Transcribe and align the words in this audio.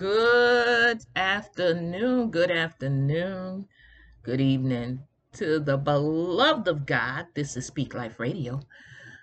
Good 0.00 1.04
afternoon, 1.14 2.30
good 2.30 2.50
afternoon, 2.50 3.66
good 4.22 4.40
evening 4.40 5.00
to 5.34 5.60
the 5.60 5.76
beloved 5.76 6.68
of 6.68 6.86
God. 6.86 7.26
This 7.34 7.54
is 7.54 7.66
Speak 7.66 7.92
Life 7.92 8.18
Radio. 8.18 8.62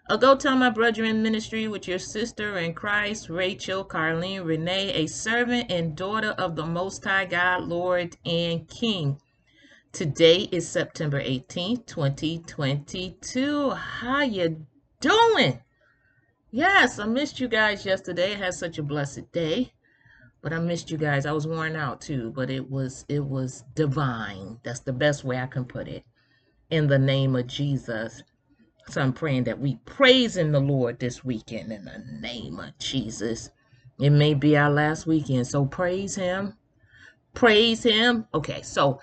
A 0.07 0.19
Go 0.19 0.35
Tell 0.35 0.55
My 0.55 0.69
Brethren 0.69 1.23
ministry 1.23 1.67
with 1.67 1.87
your 1.87 1.97
sister 1.97 2.59
in 2.59 2.75
Christ, 2.75 3.27
Rachel 3.27 3.83
Carleen 3.83 4.45
Renee, 4.45 4.93
a 4.93 5.07
servant 5.07 5.71
and 5.71 5.95
daughter 5.95 6.35
of 6.37 6.55
the 6.55 6.67
Most 6.67 7.03
High 7.03 7.25
God, 7.25 7.63
Lord 7.63 8.15
and 8.23 8.67
King. 8.67 9.19
Today 9.91 10.47
is 10.51 10.69
September 10.69 11.19
18th, 11.19 11.87
2022. 11.87 13.71
How 13.71 14.21
you 14.21 14.67
doing? 14.99 15.59
Yes, 16.51 16.99
I 16.99 17.07
missed 17.07 17.39
you 17.39 17.47
guys 17.47 17.83
yesterday. 17.83 18.33
I 18.33 18.37
had 18.37 18.53
such 18.53 18.77
a 18.77 18.83
blessed 18.83 19.31
day 19.31 19.73
but 20.47 20.55
I 20.55 20.59
missed 20.59 20.89
you 20.89 20.97
guys. 20.97 21.25
I 21.25 21.33
was 21.33 21.45
worn 21.45 21.75
out 21.75 21.99
too, 21.99 22.31
but 22.33 22.49
it 22.49 22.71
was 22.71 23.03
it 23.09 23.19
was 23.19 23.65
divine. 23.75 24.57
That's 24.63 24.79
the 24.79 24.93
best 24.93 25.25
way 25.25 25.37
I 25.37 25.45
can 25.45 25.65
put 25.65 25.89
it. 25.89 26.05
In 26.69 26.87
the 26.87 26.97
name 26.97 27.35
of 27.35 27.47
Jesus. 27.47 28.23
So 28.87 29.01
I'm 29.01 29.11
praying 29.11 29.43
that 29.43 29.59
we 29.59 29.75
praise 29.83 30.37
in 30.37 30.53
the 30.53 30.61
Lord 30.61 30.99
this 30.99 31.21
weekend 31.21 31.73
in 31.73 31.83
the 31.83 32.01
name 32.21 32.61
of 32.61 32.77
Jesus. 32.79 33.49
It 33.99 34.11
may 34.11 34.35
be 34.35 34.55
our 34.55 34.69
last 34.69 35.05
weekend, 35.05 35.47
so 35.47 35.65
praise 35.65 36.15
him. 36.15 36.53
Praise 37.33 37.83
him. 37.83 38.25
Okay, 38.33 38.61
so 38.61 39.01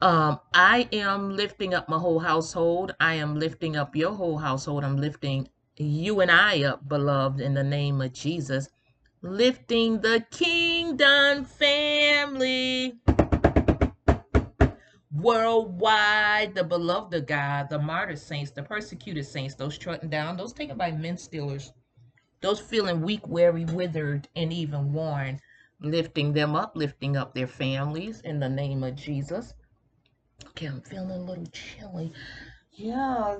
um 0.00 0.38
I 0.54 0.88
am 0.92 1.34
lifting 1.34 1.74
up 1.74 1.88
my 1.88 1.98
whole 1.98 2.20
household. 2.20 2.94
I 3.00 3.14
am 3.14 3.34
lifting 3.34 3.76
up 3.76 3.96
your 3.96 4.12
whole 4.12 4.38
household. 4.38 4.84
I'm 4.84 4.98
lifting 4.98 5.48
you 5.76 6.20
and 6.20 6.30
I 6.30 6.62
up, 6.62 6.88
beloved, 6.88 7.40
in 7.40 7.54
the 7.54 7.64
name 7.64 8.00
of 8.00 8.12
Jesus 8.12 8.68
lifting 9.24 10.00
the 10.02 10.24
kingdom 10.96 11.44
family 11.44 12.94
worldwide, 15.10 16.54
the 16.54 16.62
beloved 16.62 17.14
of 17.14 17.26
God, 17.26 17.68
the 17.68 17.80
martyr 17.80 18.14
saints, 18.14 18.52
the 18.52 18.62
persecuted 18.62 19.26
saints, 19.26 19.56
those 19.56 19.76
trodden 19.76 20.08
down, 20.08 20.36
those 20.36 20.52
taken 20.52 20.76
by 20.76 20.92
men 20.92 21.16
stealers, 21.16 21.72
those 22.42 22.60
feeling 22.60 23.00
weak, 23.00 23.26
weary, 23.26 23.64
withered, 23.64 24.28
and 24.36 24.52
even 24.52 24.92
worn, 24.92 25.40
lifting 25.80 26.32
them 26.32 26.54
up, 26.54 26.76
lifting 26.76 27.16
up 27.16 27.34
their 27.34 27.48
families 27.48 28.20
in 28.20 28.38
the 28.38 28.48
name 28.48 28.84
of 28.84 28.94
Jesus. 28.94 29.52
Okay, 30.50 30.66
I'm 30.66 30.80
feeling 30.80 31.10
a 31.10 31.18
little 31.18 31.46
chilly. 31.46 32.12
Yeah, 32.70 33.38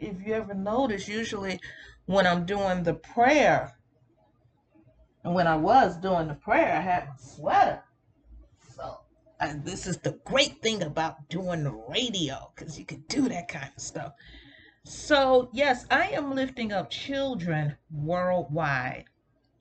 if 0.00 0.26
you 0.26 0.34
ever 0.34 0.54
notice, 0.54 1.06
usually 1.06 1.60
when 2.06 2.26
I'm 2.26 2.44
doing 2.46 2.82
the 2.82 2.94
prayer, 2.94 3.76
and 5.26 5.34
when 5.34 5.48
I 5.48 5.56
was 5.56 5.96
doing 5.96 6.28
the 6.28 6.34
prayer, 6.34 6.76
I 6.76 6.80
had 6.80 7.08
my 7.08 7.16
sweater. 7.18 7.82
So 8.76 9.00
and 9.40 9.64
this 9.64 9.88
is 9.88 9.98
the 9.98 10.20
great 10.24 10.62
thing 10.62 10.84
about 10.84 11.28
doing 11.28 11.64
the 11.64 11.72
radio, 11.72 12.52
because 12.54 12.78
you 12.78 12.84
can 12.84 13.02
do 13.08 13.28
that 13.28 13.48
kind 13.48 13.72
of 13.76 13.82
stuff. 13.82 14.12
So, 14.84 15.50
yes, 15.52 15.84
I 15.90 16.10
am 16.10 16.32
lifting 16.32 16.72
up 16.72 16.90
children 16.90 17.76
worldwide. 17.90 19.06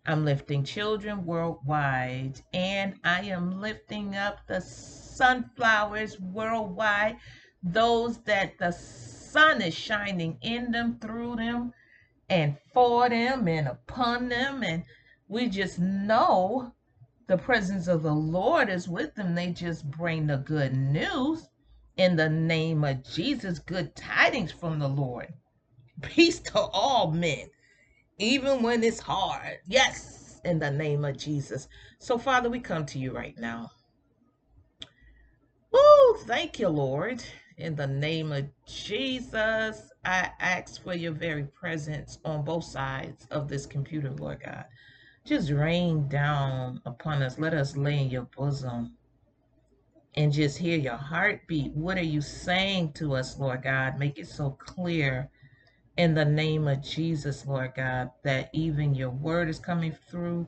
I'm 0.06 0.24
lifting 0.24 0.64
children 0.64 1.26
worldwide, 1.26 2.42
and 2.54 2.94
I 3.04 3.22
am 3.22 3.60
lifting 3.60 4.16
up 4.16 4.42
the 4.48 4.62
sunflowers 4.62 6.20
worldwide, 6.20 7.18
those 7.64 8.20
that 8.26 8.60
the 8.60 8.72
sun 8.72 9.64
is 9.64 9.74
shining 9.74 10.38
in 10.44 10.72
them, 10.72 11.00
through 11.02 11.38
them, 11.38 11.74
and 12.30 12.56
for 12.72 13.10
them, 13.10 13.48
and 13.48 13.68
upon 13.68 14.30
them, 14.30 14.62
and 14.62 14.84
we 15.28 15.48
just 15.48 15.80
know 15.80 16.74
the 17.28 17.38
presence 17.38 17.88
of 17.88 18.04
the 18.04 18.14
Lord 18.14 18.70
is 18.70 18.88
with 18.88 19.16
them. 19.16 19.34
They 19.34 19.52
just 19.52 19.90
bring 19.90 20.28
the 20.28 20.38
good 20.38 20.76
news 20.76 21.50
in 21.98 22.16
the 22.16 22.30
name 22.30 22.84
of 22.84 23.04
Jesus, 23.04 23.60
good 23.60 23.96
tidings 23.96 24.52
from 24.52 24.80
the 24.80 24.88
Lord. 24.88 25.34
Peace 26.02 26.40
to 26.40 26.60
all 26.60 27.12
men, 27.12 27.50
even 28.18 28.62
when 28.62 28.84
it's 28.84 29.00
hard. 29.00 29.58
Yes, 29.66 30.42
in 30.44 30.60
the 30.60 30.72
name 30.72 31.06
of 31.06 31.18
Jesus. 31.18 31.68
So, 32.00 32.18
Father, 32.18 32.50
we 32.50 32.60
come 32.60 32.86
to 32.88 33.00
you 33.00 33.12
right 33.12 33.38
now. 33.38 33.72
Oh, 35.74 36.24
thank 36.26 36.60
you, 36.60 36.70
Lord. 36.70 37.24
In 37.58 37.76
the 37.76 37.88
name 37.88 38.32
of 38.34 38.46
Jesus, 38.68 39.90
I 40.04 40.30
ask 40.40 40.84
for 40.84 40.94
your 40.94 41.14
very 41.14 41.46
presence 41.46 42.20
on 42.26 42.44
both 42.44 42.66
sides 42.66 43.26
of 43.32 43.48
this 43.48 43.66
computer, 43.66 44.12
Lord 44.12 44.44
God. 44.44 44.66
Just 45.26 45.50
rain 45.50 46.08
down 46.08 46.82
upon 46.86 47.24
us. 47.24 47.40
Let 47.40 47.56
us 47.56 47.76
lay 47.76 48.00
in 48.00 48.12
your 48.12 48.28
bosom 48.38 48.94
and 50.14 50.32
just 50.32 50.60
hear 50.60 50.78
your 50.78 50.98
heartbeat. 50.98 51.74
What 51.74 51.98
are 51.98 52.04
you 52.04 52.22
saying 52.22 52.94
to 52.94 53.16
us, 53.16 53.40
Lord 53.40 53.64
God? 53.64 53.98
Make 53.98 54.20
it 54.20 54.28
so 54.28 54.52
clear 54.52 55.32
in 55.98 56.14
the 56.14 56.26
name 56.26 56.68
of 56.68 56.84
Jesus, 56.84 57.44
Lord 57.48 57.74
God, 57.76 58.12
that 58.24 58.52
even 58.54 58.94
your 58.94 59.10
word 59.10 59.50
is 59.50 59.58
coming 59.58 59.98
through. 60.12 60.48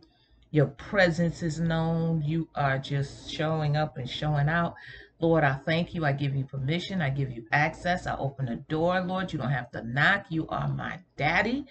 Your 0.52 0.68
presence 0.68 1.42
is 1.42 1.59
known. 1.59 2.22
You 2.22 2.48
are 2.54 2.78
just 2.78 3.32
showing 3.32 3.78
up 3.78 3.98
and 3.98 4.08
showing 4.08 4.48
out. 4.48 4.76
Lord, 5.20 5.44
I 5.44 5.56
thank 5.56 5.96
you. 5.96 6.06
I 6.06 6.12
give 6.12 6.36
you 6.36 6.46
permission. 6.46 7.02
I 7.02 7.09
give 7.09 7.32
you 7.32 7.48
access. 7.52 8.06
I 8.06 8.16
open 8.18 8.46
the 8.46 8.58
door, 8.58 9.02
Lord. 9.02 9.34
You 9.34 9.40
don't 9.40 9.50
have 9.50 9.72
to 9.72 9.82
knock. 9.82 10.28
You 10.30 10.48
are 10.50 10.68
my 10.68 11.00
daddy 11.18 11.66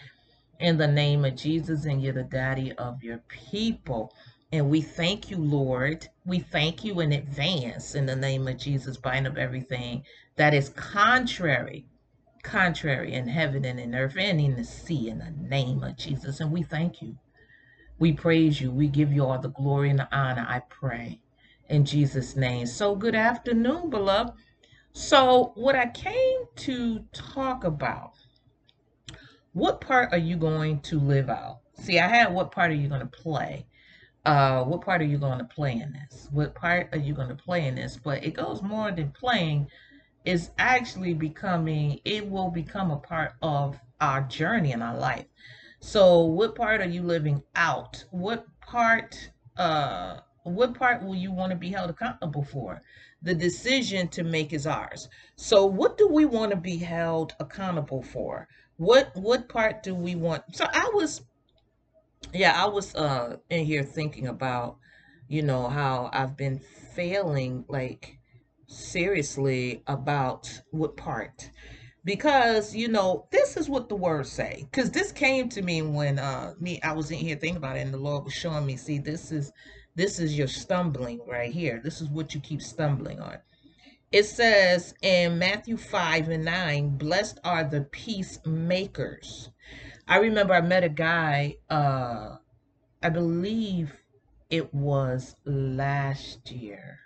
in 0.61 0.78
the 0.78 0.89
name 0.89 1.25
of 1.25 1.37
Jesus, 1.37 1.84
and 1.84 2.03
you're 2.03 2.12
the 2.12 2.22
daddy 2.22 2.72
of 2.72 3.03
your 3.03 3.19
people. 3.28 4.15
And 4.53 4.71
we 4.71 4.81
thank 4.81 5.31
you, 5.31 5.37
Lord. 5.39 6.09
We 6.25 6.39
thank 6.39 6.84
you 6.84 7.00
in 7.00 7.12
advance 7.12 7.94
in 7.94 8.06
the 8.06 8.17
name 8.17 8.49
of 8.49 8.56
Jesus, 8.56 8.97
bind 8.97 9.27
up 9.27 9.37
everything 9.37 10.05
that 10.37 10.55
is 10.55 10.71
contrary, 10.71 11.87
contrary 12.43 13.12
in 13.12 13.28
heaven 13.28 13.65
and 13.65 13.81
in 13.81 13.94
earth 13.94 14.17
and 14.19 14.41
in 14.41 14.56
the 14.56 14.65
sea 14.65 15.09
in 15.09 15.19
the 15.19 15.33
name 15.49 15.83
of 15.83 15.97
Jesus. 15.97 16.41
And 16.41 16.53
we 16.53 16.62
thank 16.62 17.03
you. 17.03 17.17
We 17.99 18.12
praise 18.12 18.61
you. 18.61 18.71
We 18.71 18.88
give 18.88 19.12
you 19.12 19.25
all 19.25 19.38
the 19.38 19.49
glory 19.49 19.91
and 19.91 19.99
the 19.99 20.09
honor, 20.15 20.47
I 20.49 20.61
pray, 20.69 21.21
in 21.69 21.84
Jesus' 21.84 22.37
name. 22.37 22.67
So, 22.67 22.94
good 22.94 23.15
afternoon, 23.15 23.91
beloved. 23.91 24.33
So, 24.93 25.53
what 25.55 25.75
I 25.77 25.87
came 25.87 26.41
to 26.56 27.05
talk 27.12 27.65
about 27.65 28.12
what 29.56 29.81
part 29.81 30.12
are 30.12 30.19
you 30.19 30.37
going 30.37 30.78
to 30.81 31.00
live 31.00 31.31
out? 31.31 31.61
See, 31.81 31.99
I 31.99 32.06
had 32.06 32.34
what 32.34 32.53
part 32.53 32.71
are 32.71 32.75
you 32.75 32.89
going 32.89 33.00
to 33.00 33.06
play? 33.06 33.65
Uh, 34.27 34.62
what 34.65 34.83
part 34.83 35.00
are 35.00 35.06
you 35.06 35.17
going 35.17 35.39
to 35.39 35.47
play 35.47 35.72
in 35.72 35.94
this? 35.94 36.28
What 36.31 36.55
part 36.55 36.91
are 36.93 36.99
you 36.99 37.15
going 37.15 37.31
to 37.31 37.43
play 37.43 37.67
in 37.67 37.75
this? 37.75 37.97
But 37.97 38.22
it 38.22 38.34
goes 38.34 38.61
more 38.61 38.93
than 38.93 39.12
playing. 39.12 39.69
It's 40.27 40.50
actually 40.59 41.15
becoming. 41.15 42.00
It 42.05 42.28
will 42.28 42.50
become 42.50 42.91
a 42.91 42.99
part 42.99 43.33
of 43.41 43.81
our 43.99 44.25
journey 44.25 44.72
in 44.72 44.83
our 44.83 44.99
life. 44.99 45.25
So, 45.81 46.21
what 46.21 46.55
part 46.55 46.83
are 46.83 46.88
you 46.88 47.03
living 47.03 47.43
out? 47.55 48.05
What 48.11 48.44
part? 48.61 49.31
Uh, 49.56 50.19
what 50.43 50.75
part 50.75 51.03
will 51.03 51.15
you 51.15 51.33
want 51.33 51.49
to 51.53 51.56
be 51.56 51.71
held 51.71 51.88
accountable 51.88 52.44
for? 52.44 52.83
The 53.23 53.34
decision 53.34 54.09
to 54.09 54.23
make 54.23 54.53
is 54.53 54.67
ours. 54.67 55.09
So, 55.37 55.65
what 55.65 55.97
do 55.97 56.09
we 56.09 56.27
want 56.27 56.50
to 56.50 56.59
be 56.59 56.77
held 56.77 57.34
accountable 57.41 58.03
for? 58.03 58.49
What 58.76 59.10
what 59.14 59.48
part 59.48 59.82
do 59.82 59.94
we 59.94 60.14
want? 60.14 60.42
So 60.54 60.66
i 60.72 60.91
was 60.92 61.22
yeah 62.32 62.60
i 62.62 62.66
was 62.66 62.94
uh 62.94 63.37
in 63.50 63.64
here 63.64 63.82
thinking 63.84 64.26
about 64.26 64.78
you 65.28 65.42
know 65.42 65.69
how 65.69 66.10
i've 66.12 66.37
been 66.37 66.59
failing 66.94 67.64
like 67.69 68.19
seriously 68.69 69.82
about 69.87 70.50
what 70.70 70.97
part. 70.97 71.50
Because 72.04 72.75
you 72.75 72.88
know 72.88 73.26
this 73.32 73.56
is 73.56 73.69
what 73.69 73.88
the 73.88 73.97
words 73.97 74.31
say. 74.31 74.66
Because 74.70 74.91
this 74.91 75.10
came 75.10 75.48
to 75.50 75.62
me 75.62 75.82
when 75.82 76.19
uh 76.19 76.54
me 76.60 76.81
i 76.82 76.93
was 76.93 77.10
in 77.10 77.19
here 77.19 77.37
thinking 77.37 77.56
about 77.56 77.76
it 77.76 77.81
and 77.81 77.94
the 77.94 77.98
lord 77.98 78.25
was 78.25 78.34
showing 78.34 78.66
me 78.66 78.76
see 78.76 78.98
this 78.98 79.32
is 79.32 79.53
this 79.94 80.19
is 80.19 80.37
your 80.37 80.47
stumbling 80.47 81.20
right 81.26 81.50
here. 81.50 81.81
This 81.82 82.02
is 82.02 82.08
what 82.11 82.34
you 82.34 82.40
keep 82.40 82.61
stumbling 82.61 83.19
on 83.19 83.38
it 84.16 84.24
says 84.24 84.94
in 85.02 85.38
Matthew 85.38 85.76
5 85.76 86.30
and 86.30 86.42
9, 86.42 86.96
blessed 86.96 87.38
are 87.44 87.64
the 87.64 87.82
peacemakers. 87.82 89.50
I 90.08 90.16
remember 90.16 90.54
I 90.54 90.62
met 90.62 90.84
a 90.84 90.88
guy, 90.88 91.56
uh, 91.68 92.36
I 93.02 93.10
believe 93.10 93.92
it 94.48 94.72
was 94.72 95.36
last 95.44 96.50
year. 96.50 96.98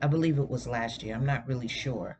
I 0.00 0.06
believe 0.06 0.38
it 0.38 0.48
was 0.48 0.68
last 0.68 1.02
year. 1.02 1.16
I'm 1.16 1.26
not 1.26 1.48
really 1.48 1.66
sure. 1.66 2.16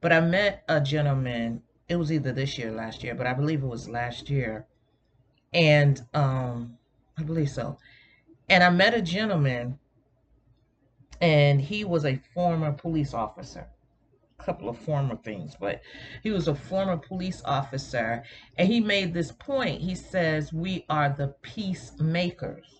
But 0.00 0.10
I 0.10 0.20
met 0.20 0.64
a 0.70 0.80
gentleman, 0.80 1.60
it 1.86 1.96
was 1.96 2.10
either 2.10 2.32
this 2.32 2.56
year 2.56 2.70
or 2.70 2.76
last 2.76 3.04
year, 3.04 3.14
but 3.14 3.26
I 3.26 3.34
believe 3.34 3.62
it 3.62 3.66
was 3.66 3.90
last 3.90 4.30
year. 4.30 4.66
And 5.52 6.00
um, 6.14 6.78
I 7.18 7.24
believe 7.24 7.50
so. 7.50 7.76
And 8.48 8.64
I 8.64 8.70
met 8.70 8.94
a 8.94 9.02
gentleman 9.02 9.78
and 11.20 11.60
he 11.60 11.84
was 11.84 12.04
a 12.04 12.20
former 12.34 12.72
police 12.72 13.14
officer 13.14 13.66
a 14.38 14.42
couple 14.42 14.68
of 14.68 14.78
former 14.78 15.16
things 15.16 15.56
but 15.58 15.80
he 16.22 16.30
was 16.30 16.48
a 16.48 16.54
former 16.54 16.96
police 16.96 17.42
officer 17.44 18.22
and 18.58 18.68
he 18.68 18.80
made 18.80 19.14
this 19.14 19.32
point 19.32 19.80
he 19.80 19.94
says 19.94 20.52
we 20.52 20.84
are 20.88 21.08
the 21.08 21.28
peacemakers 21.42 22.76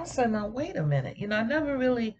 I 0.00 0.04
said, 0.04 0.32
now 0.32 0.46
wait 0.48 0.76
a 0.76 0.82
minute. 0.82 1.18
You 1.18 1.28
know, 1.28 1.36
I 1.36 1.42
never 1.42 1.76
really 1.78 2.16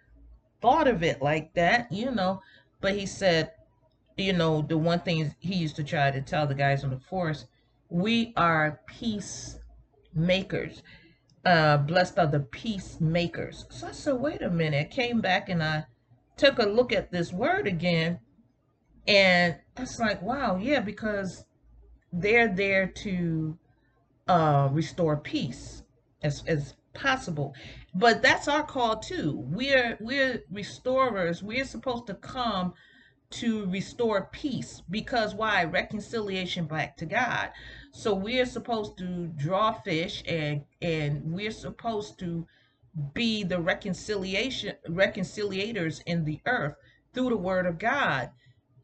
thought 0.60 0.88
of 0.88 1.02
it 1.02 1.20
like 1.20 1.54
that, 1.54 1.90
you 1.90 2.10
know. 2.10 2.40
But 2.80 2.94
he 2.94 3.06
said, 3.06 3.52
you 4.16 4.32
know, 4.32 4.62
the 4.62 4.78
one 4.78 5.00
thing 5.00 5.34
he 5.40 5.54
used 5.54 5.76
to 5.76 5.84
try 5.84 6.10
to 6.10 6.20
tell 6.20 6.46
the 6.46 6.54
guys 6.54 6.84
on 6.84 6.90
the 6.90 6.98
force, 6.98 7.46
we 7.88 8.32
are 8.36 8.80
peacemakers. 8.86 10.82
Uh, 11.44 11.76
blessed 11.76 12.18
are 12.18 12.26
the 12.26 12.40
peacemakers. 12.40 13.66
So 13.70 13.88
I 13.88 13.92
said, 13.92 14.14
wait 14.14 14.42
a 14.42 14.50
minute. 14.50 14.88
I 14.90 14.94
came 14.94 15.20
back 15.20 15.48
and 15.48 15.62
I 15.62 15.84
took 16.36 16.58
a 16.58 16.64
look 16.64 16.92
at 16.92 17.12
this 17.12 17.32
word 17.32 17.66
again. 17.66 18.20
And 19.06 19.56
it's 19.76 19.98
like, 19.98 20.22
wow, 20.22 20.56
yeah, 20.56 20.80
because 20.80 21.44
they're 22.12 22.48
there 22.48 22.86
to 22.86 23.58
uh, 24.26 24.68
restore 24.72 25.18
peace 25.18 25.82
as, 26.22 26.42
as 26.46 26.74
possible. 26.94 27.54
But 27.94 28.22
that's 28.22 28.48
our 28.48 28.62
call 28.62 28.96
too. 28.96 29.44
We're 29.46 29.98
we're 30.00 30.42
restorers. 30.50 31.42
We're 31.42 31.64
supposed 31.64 32.06
to 32.06 32.14
come 32.14 32.74
to 33.30 33.66
restore 33.66 34.28
peace 34.32 34.82
because 34.90 35.34
why? 35.34 35.64
Reconciliation 35.64 36.66
back 36.66 36.96
to 36.98 37.06
god. 37.06 37.50
So 37.92 38.14
we're 38.14 38.46
supposed 38.46 38.96
to 38.98 39.28
draw 39.36 39.72
fish 39.72 40.22
and 40.26 40.64
and 40.80 41.32
we're 41.32 41.50
supposed 41.50 42.18
to 42.20 42.46
be 43.12 43.42
the 43.42 43.60
reconciliation 43.60 44.76
reconciliators 44.88 46.00
in 46.06 46.24
the 46.24 46.40
earth 46.46 46.76
through 47.12 47.30
the 47.30 47.36
word 47.36 47.66
of 47.66 47.78
god. 47.78 48.30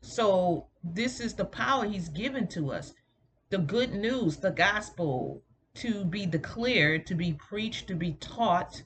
So 0.00 0.68
this 0.82 1.20
is 1.20 1.34
the 1.34 1.44
power 1.44 1.86
he's 1.86 2.08
given 2.08 2.48
to 2.48 2.72
us 2.72 2.94
the 3.50 3.58
good 3.58 3.92
news 3.92 4.38
the 4.38 4.50
gospel 4.50 5.42
to 5.74 6.04
be 6.04 6.24
declared 6.24 7.06
to 7.06 7.14
be 7.14 7.32
preached 7.32 7.86
to 7.88 7.94
be 7.94 8.12
taught 8.14 8.82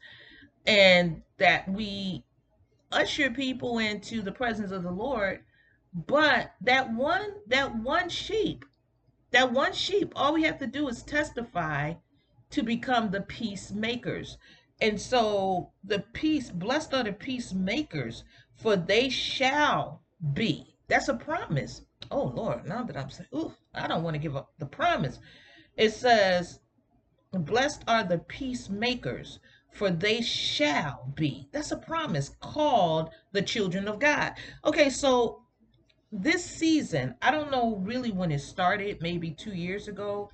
and 0.66 1.22
that 1.38 1.68
we 1.68 2.24
usher 2.94 3.30
people 3.30 3.78
into 3.78 4.22
the 4.22 4.32
presence 4.32 4.70
of 4.70 4.82
the 4.82 4.90
lord 4.90 5.40
but 5.94 6.54
that 6.60 6.92
one 6.92 7.36
that 7.46 7.76
one 7.76 8.08
sheep, 8.08 8.64
that 9.30 9.52
one 9.52 9.72
sheep, 9.72 10.12
all 10.16 10.34
we 10.34 10.42
have 10.42 10.58
to 10.58 10.66
do 10.66 10.88
is 10.88 11.04
testify 11.04 11.94
to 12.50 12.62
become 12.64 13.10
the 13.10 13.20
peacemakers. 13.20 14.36
And 14.80 15.00
so 15.00 15.70
the 15.84 16.00
peace, 16.00 16.50
blessed 16.50 16.94
are 16.94 17.04
the 17.04 17.12
peacemakers, 17.12 18.24
for 18.56 18.74
they 18.74 19.08
shall 19.08 20.02
be. 20.32 20.74
That's 20.88 21.08
a 21.08 21.14
promise. 21.14 21.82
Oh 22.10 22.24
Lord, 22.24 22.66
now 22.66 22.82
that 22.82 22.96
I'm 22.96 23.10
saying, 23.10 23.28
ooh, 23.32 23.54
I 23.72 23.86
don't 23.86 24.02
want 24.02 24.14
to 24.14 24.20
give 24.20 24.34
up 24.34 24.52
the 24.58 24.66
promise. 24.66 25.20
It 25.76 25.90
says, 25.90 26.58
Blessed 27.32 27.84
are 27.86 28.02
the 28.02 28.18
peacemakers, 28.18 29.38
for 29.74 29.90
they 29.90 30.22
shall 30.22 31.12
be. 31.14 31.48
That's 31.52 31.72
a 31.72 31.76
promise 31.76 32.30
called 32.40 33.10
the 33.32 33.42
children 33.42 33.88
of 33.88 33.98
God. 33.98 34.34
Okay, 34.64 34.88
so 34.88 35.42
this 36.12 36.44
season, 36.44 37.16
I 37.20 37.32
don't 37.32 37.50
know 37.50 37.76
really 37.82 38.12
when 38.12 38.30
it 38.30 38.40
started, 38.40 39.02
maybe 39.02 39.32
two 39.32 39.52
years 39.52 39.88
ago, 39.88 40.30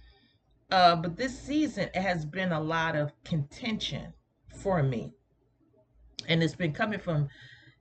uh, 0.70 0.96
but 0.96 1.16
this 1.16 1.36
season 1.36 1.88
it 1.94 2.02
has 2.02 2.26
been 2.26 2.52
a 2.52 2.60
lot 2.60 2.96
of 2.96 3.12
contention 3.24 4.12
for 4.54 4.82
me. 4.82 5.14
And 6.28 6.42
it's 6.42 6.54
been 6.54 6.74
coming 6.74 7.00
from 7.00 7.28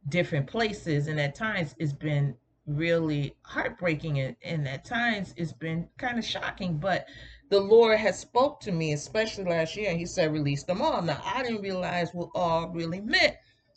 different 0.07 0.47
places, 0.47 1.07
and 1.07 1.19
at 1.19 1.35
times 1.35 1.75
it's 1.77 1.93
been 1.93 2.35
really 2.65 3.35
heartbreaking, 3.41 4.19
and, 4.19 4.35
and 4.43 4.65
at 4.65 4.85
times 4.85 5.33
it's 5.35 5.51
been 5.51 5.89
kind 5.97 6.17
of 6.17 6.23
shocking. 6.23 6.77
But 6.77 7.05
the 7.49 7.59
Lord 7.59 7.99
has 7.99 8.19
spoke 8.19 8.59
to 8.61 8.71
me, 8.71 8.93
especially 8.93 9.45
last 9.45 9.75
year, 9.75 9.89
and 9.89 9.99
He 9.99 10.05
said, 10.05 10.31
"Release 10.31 10.63
them 10.63 10.81
all." 10.81 11.01
Now 11.01 11.21
I 11.23 11.43
didn't 11.43 11.61
realize 11.61 12.13
what 12.13 12.29
all 12.35 12.69
really 12.69 13.01
meant, 13.01 13.35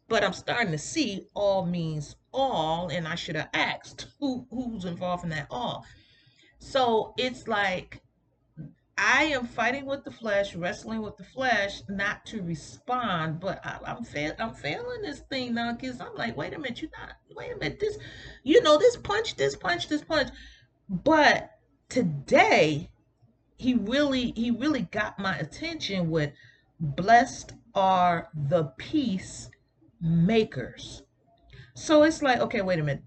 but 0.08 0.22
I'm 0.22 0.32
starting 0.32 0.72
to 0.72 0.78
see 0.78 1.26
all 1.34 1.66
means 1.66 2.16
all, 2.32 2.88
and 2.88 3.08
I 3.08 3.14
should 3.14 3.36
have 3.36 3.50
asked 3.54 4.08
who 4.20 4.46
who's 4.50 4.84
involved 4.84 5.24
in 5.24 5.30
that 5.30 5.46
all. 5.50 5.84
So 6.58 7.14
it's 7.16 7.48
like 7.48 8.02
I 8.98 9.24
am 9.24 9.46
fighting 9.46 9.86
with 9.86 10.04
the 10.04 10.10
flesh, 10.10 10.54
wrestling 10.54 11.00
with 11.00 11.16
the 11.16 11.25
flesh, 11.25 11.82
not 11.88 12.25
to 12.26 12.42
respond, 12.42 13.40
but 13.40 13.60
I, 13.64 13.78
am 13.86 14.04
I'm 14.38 14.54
failing 14.54 15.02
this 15.02 15.20
thing 15.20 15.54
now 15.54 15.72
because 15.72 16.00
I'm 16.00 16.14
like, 16.14 16.36
wait 16.36 16.52
a 16.52 16.58
minute, 16.58 16.82
you're 16.82 16.90
not, 16.98 17.16
wait 17.34 17.52
a 17.52 17.56
minute, 17.56 17.80
this, 17.80 17.98
you 18.44 18.62
know, 18.62 18.78
this 18.78 18.96
punch, 18.96 19.36
this 19.36 19.56
punch, 19.56 19.88
this 19.88 20.04
punch. 20.04 20.28
But 20.88 21.50
today, 21.88 22.90
he 23.62 23.75
really, 23.75 24.32
he 24.35 24.50
really 24.50 24.82
got 24.82 25.19
my 25.19 25.37
attention 25.37 26.11
with 26.11 26.32
blessed 26.81 27.53
are 27.75 28.29
the 28.35 28.64
peace 28.76 29.49
makers. 30.00 31.03
So 31.75 32.03
it's 32.03 32.23
like, 32.23 32.41
okay, 32.41 32.61
wait 32.61 32.81
a 32.81 32.82
minute. 32.82 33.05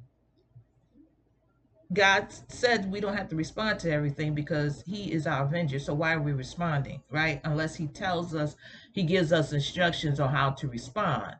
God 1.94 2.28
said 2.48 2.90
we 2.90 3.02
don't 3.02 3.18
have 3.18 3.30
to 3.30 3.36
respond 3.36 3.80
to 3.80 3.92
everything 3.92 4.34
because 4.34 4.82
he 4.88 5.12
is 5.12 5.28
our 5.28 5.44
avenger. 5.44 5.78
So 5.78 5.94
why 5.94 6.14
are 6.14 6.22
we 6.22 6.32
responding, 6.32 7.02
right? 7.12 7.42
Unless 7.44 7.76
he 7.76 7.88
tells 7.88 8.34
us, 8.34 8.56
he 8.94 9.04
gives 9.04 9.34
us 9.34 9.52
instructions 9.52 10.20
on 10.22 10.30
how 10.30 10.52
to 10.52 10.68
respond. 10.70 11.36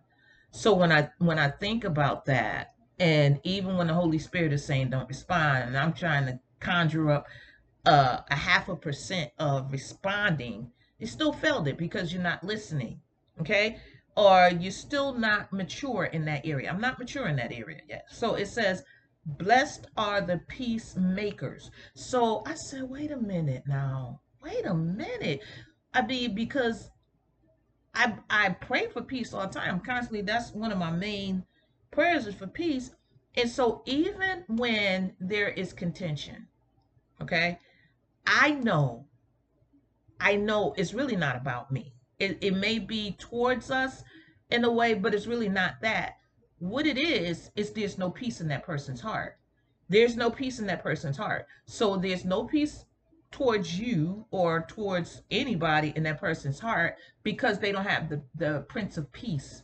So 0.52 0.74
when 0.74 0.92
I 0.92 1.10
when 1.20 1.40
I 1.40 1.50
think 1.50 1.84
about 1.86 2.26
that, 2.26 2.76
and 3.00 3.40
even 3.44 3.78
when 3.78 3.88
the 3.88 3.94
Holy 3.94 4.20
Spirit 4.20 4.54
is 4.54 4.66
saying 4.66 4.90
don't 4.90 5.08
respond, 5.08 5.70
and 5.70 5.78
I'm 5.78 5.94
trying 5.94 6.26
to 6.28 6.40
conjure 6.60 7.12
up 7.12 7.28
uh, 7.86 8.22
a 8.30 8.36
half 8.36 8.70
a 8.70 8.76
percent 8.76 9.32
of 9.40 9.72
responding, 9.72 10.72
you 11.00 11.08
still 11.08 11.34
failed 11.34 11.68
it 11.68 11.78
because 11.78 12.14
you're 12.14 12.22
not 12.22 12.44
listening. 12.44 13.00
Okay 13.40 13.78
or 14.16 14.50
you're 14.60 14.72
still 14.72 15.14
not 15.14 15.52
mature 15.52 16.06
in 16.06 16.26
that 16.26 16.46
area. 16.46 16.70
I'm 16.70 16.82
not 16.82 17.00
mature 17.00 17.28
in 17.28 17.36
that 17.36 17.52
area 17.52 17.82
yet. 17.88 18.06
So 18.10 18.36
it 18.36 18.48
says, 18.48 18.84
blessed 19.26 19.88
are 19.98 20.22
the 20.22 20.40
peacemakers. 20.48 21.72
So 21.94 22.44
I 22.46 22.56
said, 22.56 22.90
wait 22.90 23.12
a 23.12 23.18
minute 23.18 23.64
now. 23.68 24.22
Wait 24.42 24.66
a 24.66 24.74
minute. 24.74 25.42
I 25.94 26.06
mean, 26.06 26.36
because 26.36 26.92
I 27.94 28.14
I 28.30 28.50
pray 28.50 28.88
for 28.88 29.02
peace 29.02 29.34
all 29.34 29.48
the 29.48 29.60
time. 29.60 29.80
Constantly, 29.80 30.22
that's 30.22 30.52
one 30.52 30.72
of 30.72 30.78
my 30.78 30.92
main 30.92 31.44
prayers 31.92 32.28
is 32.28 32.36
for 32.36 32.48
peace. 32.48 32.92
And 33.36 33.50
so 33.50 33.82
even 33.86 34.44
when 34.48 35.14
there 35.20 35.50
is 35.50 35.74
contention, 35.74 36.48
okay, 37.22 37.60
I 38.26 38.52
know, 38.52 39.06
I 40.20 40.36
know 40.36 40.74
it's 40.78 40.94
really 40.94 41.16
not 41.16 41.36
about 41.36 41.72
me. 41.72 41.94
It, 42.20 42.38
it 42.42 42.56
may 42.56 42.80
be 42.80 43.16
towards 43.20 43.70
us 43.72 44.04
in 44.50 44.64
a 44.64 44.72
way, 44.72 44.94
but 44.94 45.14
it's 45.14 45.28
really 45.28 45.50
not 45.50 45.82
that. 45.82 46.18
What 46.60 46.88
it 46.88 46.98
is, 46.98 47.52
is 47.56 47.72
there's 47.72 47.98
no 47.98 48.10
peace 48.10 48.42
in 48.42 48.48
that 48.48 48.64
person's 48.64 49.02
heart. 49.02 49.38
There's 49.90 50.16
no 50.16 50.30
peace 50.30 50.60
in 50.60 50.68
that 50.68 50.82
person's 50.82 51.18
heart. 51.18 51.46
So 51.66 51.98
there's 51.98 52.26
no 52.26 52.46
peace 52.46 52.86
towards 53.32 53.78
you 53.78 54.26
or 54.32 54.66
towards 54.68 55.22
anybody 55.30 55.94
in 55.96 56.04
that 56.04 56.20
person's 56.20 56.60
heart 56.60 56.96
because 57.24 57.60
they 57.60 57.72
don't 57.72 57.86
have 57.86 58.10
the, 58.10 58.22
the 58.36 58.66
Prince 58.70 58.98
of 58.98 59.12
Peace 59.12 59.64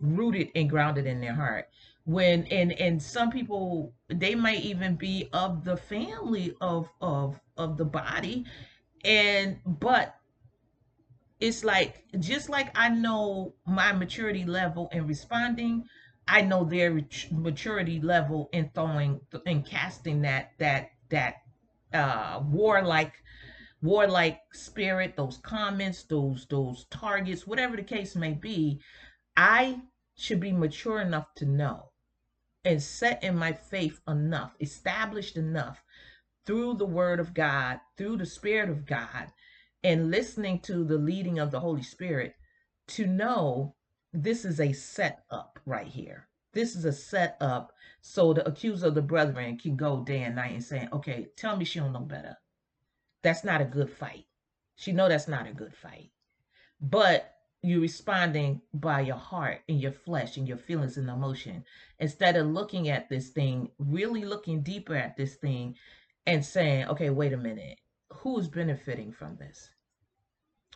rooted 0.00 0.48
and 0.54 0.68
grounded 0.68 1.06
in 1.06 1.20
their 1.20 1.34
heart 1.34 1.68
when 2.04 2.44
and 2.46 2.72
and 2.72 3.00
some 3.02 3.30
people 3.30 3.94
they 4.08 4.34
might 4.34 4.60
even 4.60 4.96
be 4.96 5.28
of 5.32 5.64
the 5.64 5.76
family 5.76 6.54
of 6.60 6.88
of 7.00 7.38
of 7.56 7.76
the 7.76 7.84
body. 7.84 8.44
And 9.04 9.58
but 9.66 10.16
it's 11.40 11.64
like 11.64 12.04
just 12.18 12.48
like 12.48 12.70
I 12.78 12.88
know 12.88 13.54
my 13.66 13.92
maturity 13.92 14.44
level 14.44 14.88
in 14.92 15.06
responding, 15.06 15.84
I 16.26 16.42
know 16.42 16.64
their 16.64 17.00
maturity 17.30 18.00
level 18.00 18.48
in 18.52 18.70
throwing 18.74 19.20
in 19.46 19.62
casting 19.62 20.22
that 20.22 20.52
that 20.58 20.90
that 21.10 21.36
uh 21.92 22.40
warlike 22.44 23.14
warlike 23.80 24.40
spirit, 24.52 25.16
those 25.16 25.38
comments, 25.38 26.04
those 26.04 26.46
those 26.46 26.86
targets, 26.90 27.46
whatever 27.46 27.76
the 27.76 27.82
case 27.82 28.16
may 28.16 28.32
be, 28.32 28.80
I 29.36 29.80
should 30.16 30.40
be 30.40 30.52
mature 30.52 31.00
enough 31.00 31.34
to 31.36 31.46
know 31.46 31.91
and 32.64 32.82
set 32.82 33.22
in 33.24 33.36
my 33.36 33.52
faith 33.52 34.00
enough, 34.06 34.54
established 34.60 35.36
enough 35.36 35.82
through 36.46 36.74
the 36.74 36.86
word 36.86 37.20
of 37.20 37.34
God, 37.34 37.80
through 37.96 38.16
the 38.16 38.26
spirit 38.26 38.68
of 38.68 38.86
God, 38.86 39.32
and 39.82 40.10
listening 40.10 40.60
to 40.60 40.84
the 40.84 40.98
leading 40.98 41.38
of 41.38 41.50
the 41.50 41.60
Holy 41.60 41.82
Spirit 41.82 42.34
to 42.88 43.06
know 43.06 43.74
this 44.12 44.44
is 44.44 44.60
a 44.60 44.72
setup 44.72 45.58
right 45.66 45.86
here. 45.86 46.28
This 46.52 46.76
is 46.76 46.84
a 46.84 46.92
setup 46.92 47.72
so 48.00 48.32
the 48.32 48.46
accuser 48.46 48.88
of 48.88 48.94
the 48.94 49.02
brethren 49.02 49.56
can 49.56 49.76
go 49.76 50.04
day 50.04 50.22
and 50.22 50.36
night 50.36 50.52
and 50.52 50.62
saying, 50.62 50.88
okay, 50.92 51.28
tell 51.36 51.56
me 51.56 51.64
she 51.64 51.78
don't 51.78 51.92
know 51.92 52.00
better. 52.00 52.36
That's 53.22 53.44
not 53.44 53.60
a 53.60 53.64
good 53.64 53.90
fight. 53.90 54.26
She 54.76 54.92
know 54.92 55.08
that's 55.08 55.28
not 55.28 55.46
a 55.46 55.52
good 55.52 55.74
fight. 55.74 56.10
But 56.80 57.32
you're 57.62 57.80
responding 57.80 58.60
by 58.74 59.00
your 59.00 59.16
heart 59.16 59.60
and 59.68 59.80
your 59.80 59.92
flesh 59.92 60.36
and 60.36 60.48
your 60.48 60.56
feelings 60.56 60.96
and 60.96 61.08
emotion 61.08 61.64
instead 62.00 62.36
of 62.36 62.48
looking 62.48 62.88
at 62.88 63.08
this 63.08 63.28
thing, 63.30 63.70
really 63.78 64.24
looking 64.24 64.62
deeper 64.62 64.96
at 64.96 65.16
this 65.16 65.36
thing 65.36 65.76
and 66.26 66.44
saying, 66.44 66.86
okay, 66.88 67.10
wait 67.10 67.32
a 67.32 67.36
minute, 67.36 67.78
who's 68.12 68.48
benefiting 68.48 69.12
from 69.12 69.36
this? 69.36 69.70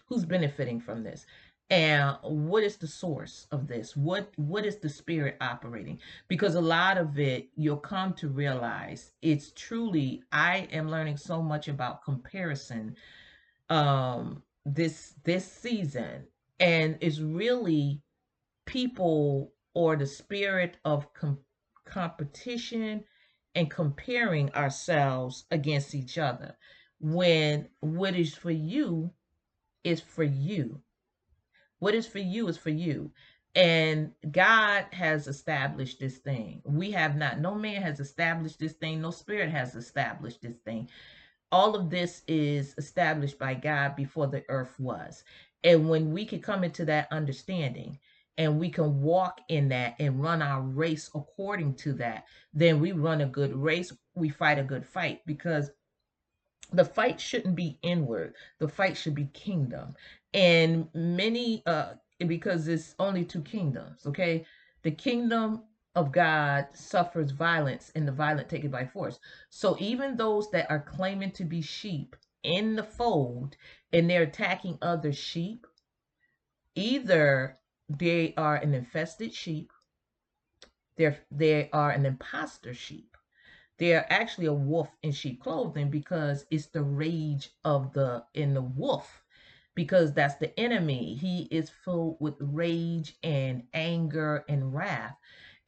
Who's 0.09 0.25
benefiting 0.25 0.81
from 0.81 1.03
this? 1.03 1.27
and 1.71 2.17
what 2.23 2.63
is 2.63 2.77
the 2.77 2.87
source 2.87 3.49
of 3.51 3.67
this 3.67 3.97
what 3.97 4.31
what 4.37 4.65
is 4.65 4.77
the 4.77 4.89
spirit 4.89 5.37
operating 5.41 5.99
because 6.29 6.55
a 6.55 6.61
lot 6.61 6.97
of 6.97 7.19
it 7.19 7.49
you'll 7.57 7.77
come 7.77 8.13
to 8.13 8.29
realize 8.29 9.11
it's 9.21 9.51
truly 9.51 10.23
i 10.31 10.69
am 10.71 10.89
learning 10.89 11.17
so 11.17 11.43
much 11.43 11.67
about 11.67 12.05
comparison 12.05 12.95
um 13.69 14.41
this 14.65 15.15
this 15.25 15.45
season 15.51 16.25
and 16.61 16.99
it's 17.01 17.21
really 17.21 18.03
people 18.67 19.53
or 19.75 19.97
the 19.97 20.07
spirit 20.07 20.77
of 20.85 21.13
com- 21.15 21.39
competition 21.85 23.05
and 23.55 23.71
comparing 23.71 24.53
ourselves 24.53 25.45
against 25.51 25.95
each 25.95 26.19
other 26.19 26.57
when 27.01 27.69
what 27.81 28.15
is 28.15 28.35
for 28.35 28.51
you 28.51 29.11
is 29.85 30.01
for 30.01 30.25
you 30.25 30.81
what 31.79 31.95
is 31.95 32.07
for 32.07 32.19
you 32.19 32.49
is 32.49 32.57
for 32.57 32.71
you. 32.71 33.13
And 33.55 34.13
God 34.31 34.87
has 34.93 35.27
established 35.27 36.01
this 36.01 36.19
thing. 36.19 36.63
We 36.65 36.91
have 36.93 37.17
not. 37.17 37.41
No 37.41 37.55
man 37.55 37.83
has 37.83 38.01
established 38.01 38.59
this 38.59 38.75
thing. 38.75 39.01
No 39.01 39.11
spirit 39.11 39.51
has 39.51 39.75
established 39.75 40.43
this 40.43 40.59
thing. 40.59 40.89
All 41.53 41.75
of 41.75 41.91
this 41.91 42.23
is 42.29 42.75
established 42.77 43.39
by 43.39 43.55
God 43.55 43.97
before 43.97 44.27
the 44.27 44.45
earth 44.49 44.79
was. 44.79 45.25
And 45.65 45.89
when 45.89 46.13
we 46.13 46.25
can 46.25 46.41
come 46.41 46.65
into 46.65 46.85
that 46.85 47.09
understanding 47.11 47.99
and 48.39 48.59
we 48.59 48.71
can 48.71 49.01
walk 49.01 49.41
in 49.49 49.69
that 49.69 49.97
and 49.99 50.23
run 50.23 50.43
our 50.43 50.61
race 50.61 51.11
according 51.15 51.75
to 51.77 51.93
that, 51.95 52.25
then 52.53 52.81
we 52.81 52.93
run 52.93 53.21
a 53.23 53.27
good 53.27 53.55
race. 53.55 53.93
We 54.15 54.29
fight 54.29 54.59
a 54.59 54.63
good 54.63 54.87
fight. 54.87 55.23
Because 55.27 55.71
the 56.73 56.85
fight 56.85 57.21
shouldn't 57.21 57.55
be 57.55 57.79
inward. 57.83 58.35
The 58.59 58.69
fight 58.69 58.97
should 58.97 59.15
be 59.15 59.27
kingdom. 59.27 59.95
And 60.35 60.89
many 60.95 61.63
uh 61.67 61.95
because 62.27 62.67
it's 62.67 62.95
only 62.99 63.25
two 63.25 63.43
kingdoms 63.43 64.07
okay? 64.07 64.45
The 64.83 64.91
kingdom 64.91 65.63
of 65.95 66.13
god 66.13 66.67
suffers 66.75 67.31
violence 67.31 67.91
and 67.95 68.07
the 68.07 68.13
violent 68.13 68.49
take 68.49 68.65
it 68.65 68.71
by 68.71 68.85
force. 68.85 69.19
So 69.49 69.77
even 69.79 70.17
those 70.17 70.51
that 70.51 70.71
are 70.71 70.81
claiming 70.81 71.31
to 71.33 71.45
be 71.45 71.63
sheep 71.63 72.17
in 72.47 72.77
the 72.77 72.85
fold 72.85 73.57
and 73.93 74.09
they're 74.09 74.23
attacking 74.23 74.79
other 74.81 75.13
sheep. 75.13 75.67
Either 76.75 77.59
they 77.89 78.35
are 78.37 78.57
an 78.57 78.75
infested 78.75 79.35
sheep 79.35 79.73
they're 80.97 81.19
they 81.31 81.71
are 81.73 81.91
an 81.91 82.07
imposter 82.07 82.75
sheep. 82.75 83.17
They're 83.79 84.11
actually 84.11 84.47
a 84.47 84.55
wolf 84.55 84.89
in 85.03 85.13
sheep 85.13 85.43
clothing 85.43 85.91
because 85.91 86.47
it's 86.51 86.67
the 86.67 86.83
rage 86.83 87.51
of 87.65 87.93
the 87.93 88.25
in 88.35 88.55
the 88.55 88.63
wolf 88.63 89.23
because 89.75 90.15
that's 90.15 90.37
the 90.37 90.59
enemy. 90.59 91.15
He 91.15 91.43
is 91.51 91.69
filled 91.69 92.17
with 92.21 92.37
rage 92.41 93.17
and 93.23 93.65
anger 93.75 94.45
and 94.49 94.75
wrath. 94.75 95.17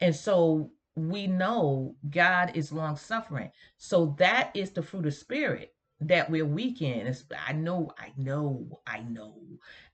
And 0.00 0.16
so 0.16 0.73
we 0.97 1.28
know 1.28 1.94
god 2.11 2.50
is 2.56 2.73
long 2.73 2.97
suffering 2.97 3.52
so 3.76 4.16
that 4.18 4.50
is 4.54 4.73
the 4.73 4.82
fruit 4.82 5.06
of 5.06 5.14
spirit 5.14 5.73
that 6.00 6.31
we're 6.31 6.47
weak 6.47 6.83
in 6.83 7.07
it's, 7.07 7.25
i 7.47 7.52
know 7.52 7.90
i 7.99 8.12
know 8.17 8.81
i 8.87 9.00
know 9.00 9.35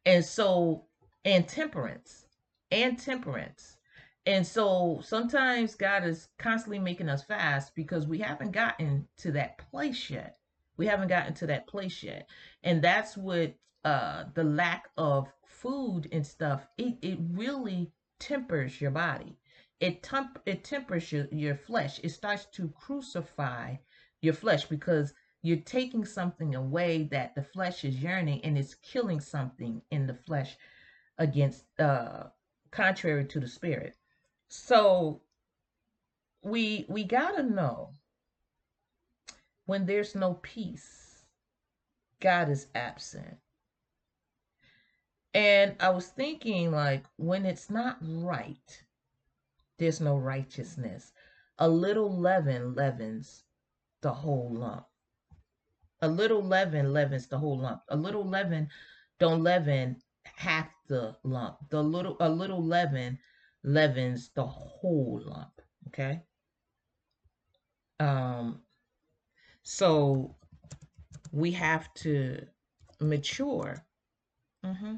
and 0.07 0.25
so 0.25 0.85
and 1.25 1.49
temperance 1.49 2.27
and 2.71 2.99
temperance 2.99 3.77
and 4.27 4.47
so 4.47 5.01
sometimes 5.05 5.75
God 5.75 6.05
is 6.05 6.29
constantly 6.39 6.79
making 6.79 7.11
us 7.11 7.23
fast 7.23 7.75
because 7.75 8.07
we 8.07 8.19
haven't 8.19 8.53
gotten 8.53 9.07
to 9.19 9.33
that 9.33 9.59
place 9.71 10.09
yet. 10.09 10.39
We 10.79 10.87
haven't 10.87 11.09
gotten 11.09 11.35
to 11.35 11.47
that 11.49 11.67
place 11.67 12.03
yet. 12.03 12.29
And 12.63 12.83
that's 12.83 13.17
what 13.17 13.55
uh 13.85 14.25
the 14.35 14.45
lack 14.45 14.89
of 14.97 15.31
food 15.47 16.09
and 16.11 16.27
stuff, 16.27 16.67
it, 16.79 16.97
it 17.03 17.19
really 17.33 17.93
tempers 18.19 18.81
your 18.81 18.91
body. 18.93 19.37
It 19.81 20.03
temp 20.03 20.41
it 20.47 20.65
tempers 20.65 21.13
your, 21.13 21.27
your 21.31 21.55
flesh. 21.55 22.01
It 22.03 22.11
starts 22.11 22.47
to 22.53 22.69
crucify 22.71 23.77
your 24.23 24.35
flesh 24.35 24.65
because 24.65 25.13
you're 25.45 25.59
taking 25.59 26.07
something 26.07 26.55
away 26.55 27.03
that 27.03 27.35
the 27.35 27.43
flesh 27.43 27.85
is 27.85 28.03
yearning 28.03 28.43
and 28.45 28.57
it's 28.57 28.77
killing 28.77 29.21
something 29.21 29.83
in 29.91 30.07
the 30.07 30.15
flesh 30.15 30.57
against 31.19 31.67
uh 31.79 32.25
contrary 32.71 33.27
to 33.27 33.39
the 33.39 33.47
spirit. 33.47 33.95
So 34.49 35.21
we 36.43 36.87
we 36.89 37.05
got 37.05 37.33
to 37.37 37.43
know 37.43 37.91
when 39.67 39.85
there's 39.85 40.15
no 40.15 40.35
peace, 40.43 41.25
God 42.21 42.49
is 42.49 42.69
absent. 42.75 43.37
And 45.35 45.77
I 45.79 45.91
was 45.91 46.07
thinking 46.07 46.71
like 46.71 47.05
when 47.17 47.45
it's 47.45 47.69
not 47.69 47.99
right, 48.01 48.83
there's 49.79 50.01
no 50.01 50.17
righteousness. 50.17 51.13
A 51.59 51.69
little 51.69 52.19
leaven 52.19 52.75
leavens 52.75 53.45
the 54.01 54.15
whole 54.15 54.49
lump. 54.51 54.87
A 56.05 56.09
little 56.09 56.43
leaven 56.43 56.93
leavens 56.93 57.29
the 57.29 57.39
whole 57.39 57.59
lump. 57.59 57.81
A 57.89 57.97
little 57.97 58.29
leaven 58.29 58.69
don't 59.19 59.43
leaven 59.43 59.97
half 60.37 60.69
the 60.87 61.17
lump. 61.23 61.57
The 61.71 61.83
little 61.83 62.19
a 62.21 62.29
little 62.29 62.63
leaven 62.63 63.19
leavens 63.63 64.29
the 64.35 64.45
whole 64.45 65.23
lump. 65.25 65.63
Okay. 65.87 66.21
Um, 67.99 68.61
so 69.63 70.37
we 71.33 71.53
have 71.53 71.93
to 71.95 72.47
mature. 73.01 73.83
Mm-hmm. 74.63 74.97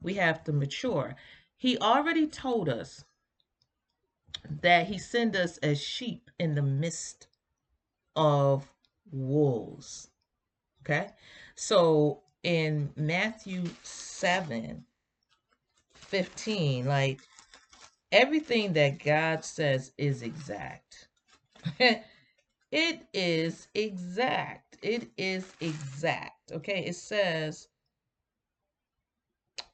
We 0.00 0.14
have 0.14 0.42
to 0.44 0.52
mature. 0.52 1.14
He 1.56 1.78
already 1.78 2.26
told 2.26 2.68
us 2.68 3.04
that 4.62 4.88
he 4.88 4.98
sent 4.98 5.36
us 5.36 5.58
as 5.58 5.80
sheep 5.80 6.28
in 6.40 6.56
the 6.56 6.62
midst 6.62 7.28
of 8.16 8.71
wolves. 9.12 10.08
Okay. 10.82 11.10
So 11.54 12.22
in 12.42 12.90
Matthew 12.96 13.64
7 13.82 14.84
15, 15.94 16.86
like 16.86 17.20
everything 18.10 18.74
that 18.74 19.02
God 19.02 19.44
says 19.44 19.92
is 19.96 20.22
exact. 20.22 21.08
it 21.78 23.06
is 23.14 23.68
exact. 23.74 24.76
It 24.82 25.10
is 25.16 25.52
exact. 25.60 26.52
Okay, 26.52 26.84
it 26.84 26.96
says, 26.96 27.68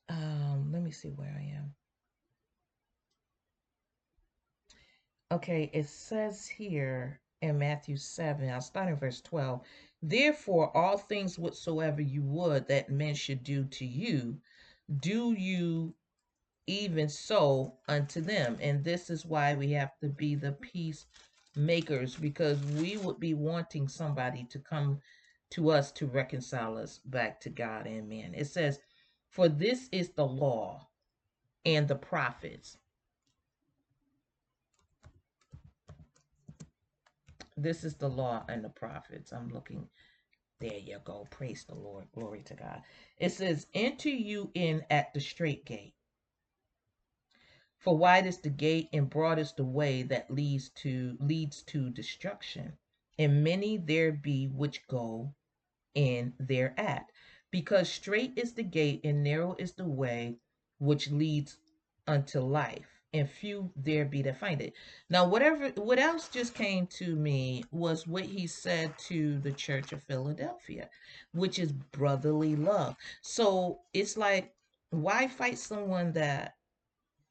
um, 0.08 0.70
let 0.72 0.82
me 0.82 0.90
see 0.90 1.08
where 1.10 1.34
I 1.36 1.56
am. 1.56 1.74
Okay, 5.30 5.70
it 5.72 5.88
says 5.88 6.46
here 6.46 7.20
in 7.40 7.58
Matthew 7.58 7.96
7, 7.96 8.48
I'll 8.48 8.60
start 8.60 8.88
in 8.88 8.96
verse 8.96 9.20
12. 9.20 9.60
Therefore, 10.02 10.76
all 10.76 10.98
things 10.98 11.38
whatsoever 11.38 12.00
you 12.00 12.22
would 12.22 12.68
that 12.68 12.90
men 12.90 13.14
should 13.14 13.42
do 13.42 13.64
to 13.64 13.84
you, 13.84 14.38
do 15.00 15.32
you 15.32 15.94
even 16.68 17.08
so 17.08 17.74
unto 17.88 18.20
them. 18.20 18.58
And 18.60 18.84
this 18.84 19.10
is 19.10 19.24
why 19.24 19.54
we 19.54 19.72
have 19.72 19.98
to 20.00 20.08
be 20.08 20.34
the 20.34 20.52
peacemakers, 20.52 22.14
because 22.14 22.62
we 22.62 22.98
would 22.98 23.18
be 23.18 23.34
wanting 23.34 23.88
somebody 23.88 24.44
to 24.50 24.58
come 24.58 25.00
to 25.50 25.70
us 25.70 25.90
to 25.92 26.06
reconcile 26.06 26.76
us 26.76 27.00
back 27.06 27.40
to 27.40 27.48
God 27.48 27.86
and 27.86 28.06
man. 28.08 28.34
It 28.34 28.46
says, 28.46 28.78
For 29.30 29.48
this 29.48 29.88
is 29.90 30.10
the 30.10 30.26
law 30.26 30.86
and 31.64 31.88
the 31.88 31.96
prophets. 31.96 32.76
This 37.62 37.84
is 37.84 37.96
the 37.96 38.08
law 38.08 38.44
and 38.48 38.64
the 38.64 38.68
prophets. 38.70 39.32
I'm 39.32 39.50
looking. 39.50 39.88
There 40.60 40.78
you 40.78 40.98
go. 41.04 41.26
Praise 41.30 41.64
the 41.64 41.74
Lord. 41.74 42.06
Glory 42.14 42.42
to 42.44 42.54
God. 42.54 42.82
It 43.18 43.30
says, 43.32 43.66
Enter 43.74 44.10
you 44.10 44.50
in 44.54 44.84
at 44.90 45.12
the 45.14 45.20
straight 45.20 45.64
gate. 45.64 45.94
For 47.78 47.96
wide 47.96 48.26
is 48.26 48.38
the 48.38 48.50
gate 48.50 48.88
and 48.92 49.10
broad 49.10 49.38
is 49.38 49.52
the 49.52 49.64
way 49.64 50.02
that 50.04 50.30
leads 50.30 50.68
to 50.82 51.16
leads 51.20 51.62
to 51.64 51.90
destruction, 51.90 52.76
and 53.18 53.44
many 53.44 53.76
there 53.76 54.12
be 54.12 54.48
which 54.48 54.86
go 54.88 55.34
in 55.94 56.34
thereat. 56.38 57.10
Because 57.50 57.88
straight 57.90 58.36
is 58.36 58.54
the 58.54 58.64
gate 58.64 59.02
and 59.04 59.22
narrow 59.22 59.56
is 59.58 59.72
the 59.74 59.88
way 59.88 60.38
which 60.78 61.10
leads 61.10 61.56
unto 62.06 62.40
life, 62.40 62.97
and 63.12 63.28
few 63.28 63.70
there 63.76 64.04
be 64.04 64.22
that 64.22 64.38
find 64.38 64.60
it. 64.60 64.74
Now, 65.10 65.26
whatever 65.26 65.68
what 65.76 65.98
else 65.98 66.28
just 66.28 66.54
came 66.54 66.86
to 66.98 67.16
me 67.16 67.64
was 67.70 68.06
what 68.06 68.24
he 68.24 68.46
said 68.46 68.98
to 69.08 69.38
the 69.40 69.52
church 69.52 69.92
of 69.92 70.02
Philadelphia, 70.04 70.90
which 71.32 71.58
is 71.58 71.72
brotherly 71.72 72.56
love. 72.56 72.96
So 73.22 73.80
it's 73.94 74.16
like, 74.16 74.54
why 74.90 75.28
fight 75.28 75.58
someone 75.58 76.12
that 76.12 76.56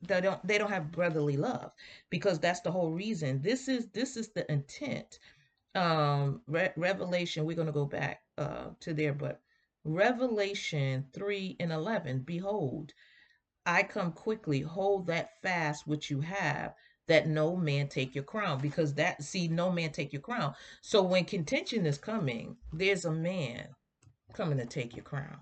they 0.01 0.21
don't 0.21 0.45
they 0.47 0.57
don't 0.57 0.71
have 0.71 0.91
brotherly 0.91 1.37
love 1.37 1.71
because 2.09 2.39
that's 2.39 2.61
the 2.61 2.71
whole 2.71 2.91
reason 2.91 3.41
this 3.41 3.67
is 3.67 3.87
this 3.93 4.15
is 4.15 4.29
the 4.29 4.49
intent 4.51 5.17
um 5.75 6.41
Re- 6.47 6.73
revelation 6.77 7.45
we're 7.45 7.55
going 7.55 7.67
to 7.67 7.73
go 7.73 7.85
back 7.85 8.21
uh 8.37 8.69
to 8.81 8.93
there 8.93 9.13
but 9.13 9.41
Revelation 9.87 11.05
3 11.13 11.55
and 11.61 11.71
11 11.71 12.19
Behold, 12.19 12.93
I 13.67 13.83
come 13.83 14.13
quickly, 14.13 14.61
hold 14.61 15.07
that 15.07 15.41
fast 15.41 15.85
which 15.85 16.09
you 16.09 16.21
have, 16.21 16.73
that 17.07 17.27
no 17.27 17.57
man 17.57 17.89
take 17.89 18.15
your 18.15 18.23
crown. 18.23 18.61
Because 18.61 18.93
that, 18.93 19.21
see, 19.21 19.49
no 19.49 19.69
man 19.69 19.91
take 19.91 20.13
your 20.13 20.21
crown. 20.21 20.55
So 20.81 21.03
when 21.03 21.25
contention 21.25 21.85
is 21.85 21.97
coming, 21.97 22.55
there's 22.71 23.03
a 23.03 23.11
man 23.11 23.67
coming 24.33 24.57
to 24.57 24.65
take 24.65 24.95
your 24.95 25.03
crown. 25.03 25.41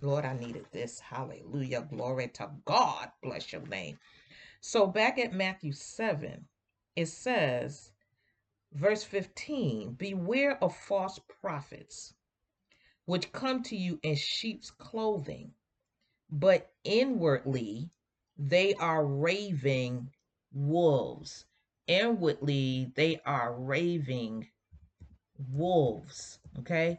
Lord, 0.00 0.24
I 0.24 0.34
needed 0.34 0.66
this. 0.70 1.00
Hallelujah. 1.00 1.82
Glory 1.90 2.28
to 2.34 2.48
God. 2.64 3.10
Bless 3.22 3.52
your 3.52 3.66
name. 3.66 3.98
So 4.60 4.86
back 4.86 5.18
at 5.18 5.34
Matthew 5.34 5.72
7, 5.72 6.46
it 6.94 7.06
says, 7.06 7.90
verse 8.72 9.02
15 9.02 9.94
Beware 9.94 10.62
of 10.62 10.76
false 10.76 11.18
prophets, 11.40 12.14
which 13.06 13.32
come 13.32 13.64
to 13.64 13.76
you 13.76 13.98
in 14.04 14.14
sheep's 14.14 14.70
clothing, 14.70 15.52
but 16.32 16.72
inwardly 16.82 17.90
they 18.38 18.72
are 18.74 19.04
raving 19.04 20.08
wolves. 20.50 21.44
Inwardly 21.86 22.90
they 22.96 23.20
are 23.26 23.54
raving 23.54 24.48
wolves. 25.52 26.38
Okay. 26.58 26.98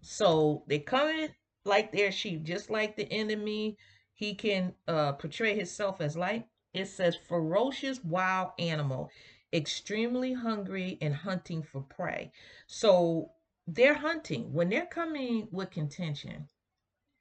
So 0.00 0.64
they 0.66 0.80
come 0.80 1.08
in 1.08 1.30
like 1.64 1.92
their 1.92 2.10
sheep, 2.10 2.42
just 2.42 2.70
like 2.70 2.96
the 2.96 3.10
enemy. 3.12 3.78
He 4.14 4.34
can 4.34 4.74
uh, 4.88 5.12
portray 5.12 5.54
himself 5.56 6.00
as 6.00 6.16
light. 6.16 6.46
It 6.74 6.86
says 6.86 7.16
ferocious 7.28 8.02
wild 8.02 8.50
animal, 8.58 9.10
extremely 9.52 10.32
hungry 10.32 10.98
and 11.00 11.14
hunting 11.14 11.62
for 11.62 11.82
prey. 11.82 12.32
So 12.66 13.30
they're 13.66 13.94
hunting. 13.94 14.52
When 14.52 14.70
they're 14.70 14.86
coming 14.86 15.46
with 15.52 15.70
contention, 15.70 16.48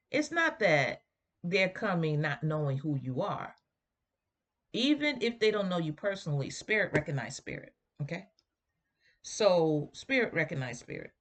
it's 0.10 0.32
not 0.32 0.60
that 0.60 1.04
they're 1.44 1.70
coming 1.70 2.22
not 2.22 2.44
knowing 2.44 2.78
who 2.78 2.98
you 3.02 3.22
are. 3.22 3.56
Even 4.74 5.22
if 5.22 5.40
they 5.40 5.52
don't 5.52 5.70
know 5.70 5.80
you 5.80 5.94
personally, 5.94 6.50
spirit 6.50 6.92
recognize 6.94 7.36
spirit. 7.36 7.74
Okay. 8.02 8.28
So 9.24 9.90
spirit 9.94 10.34
recognize 10.34 10.80
spirit. 10.80 11.12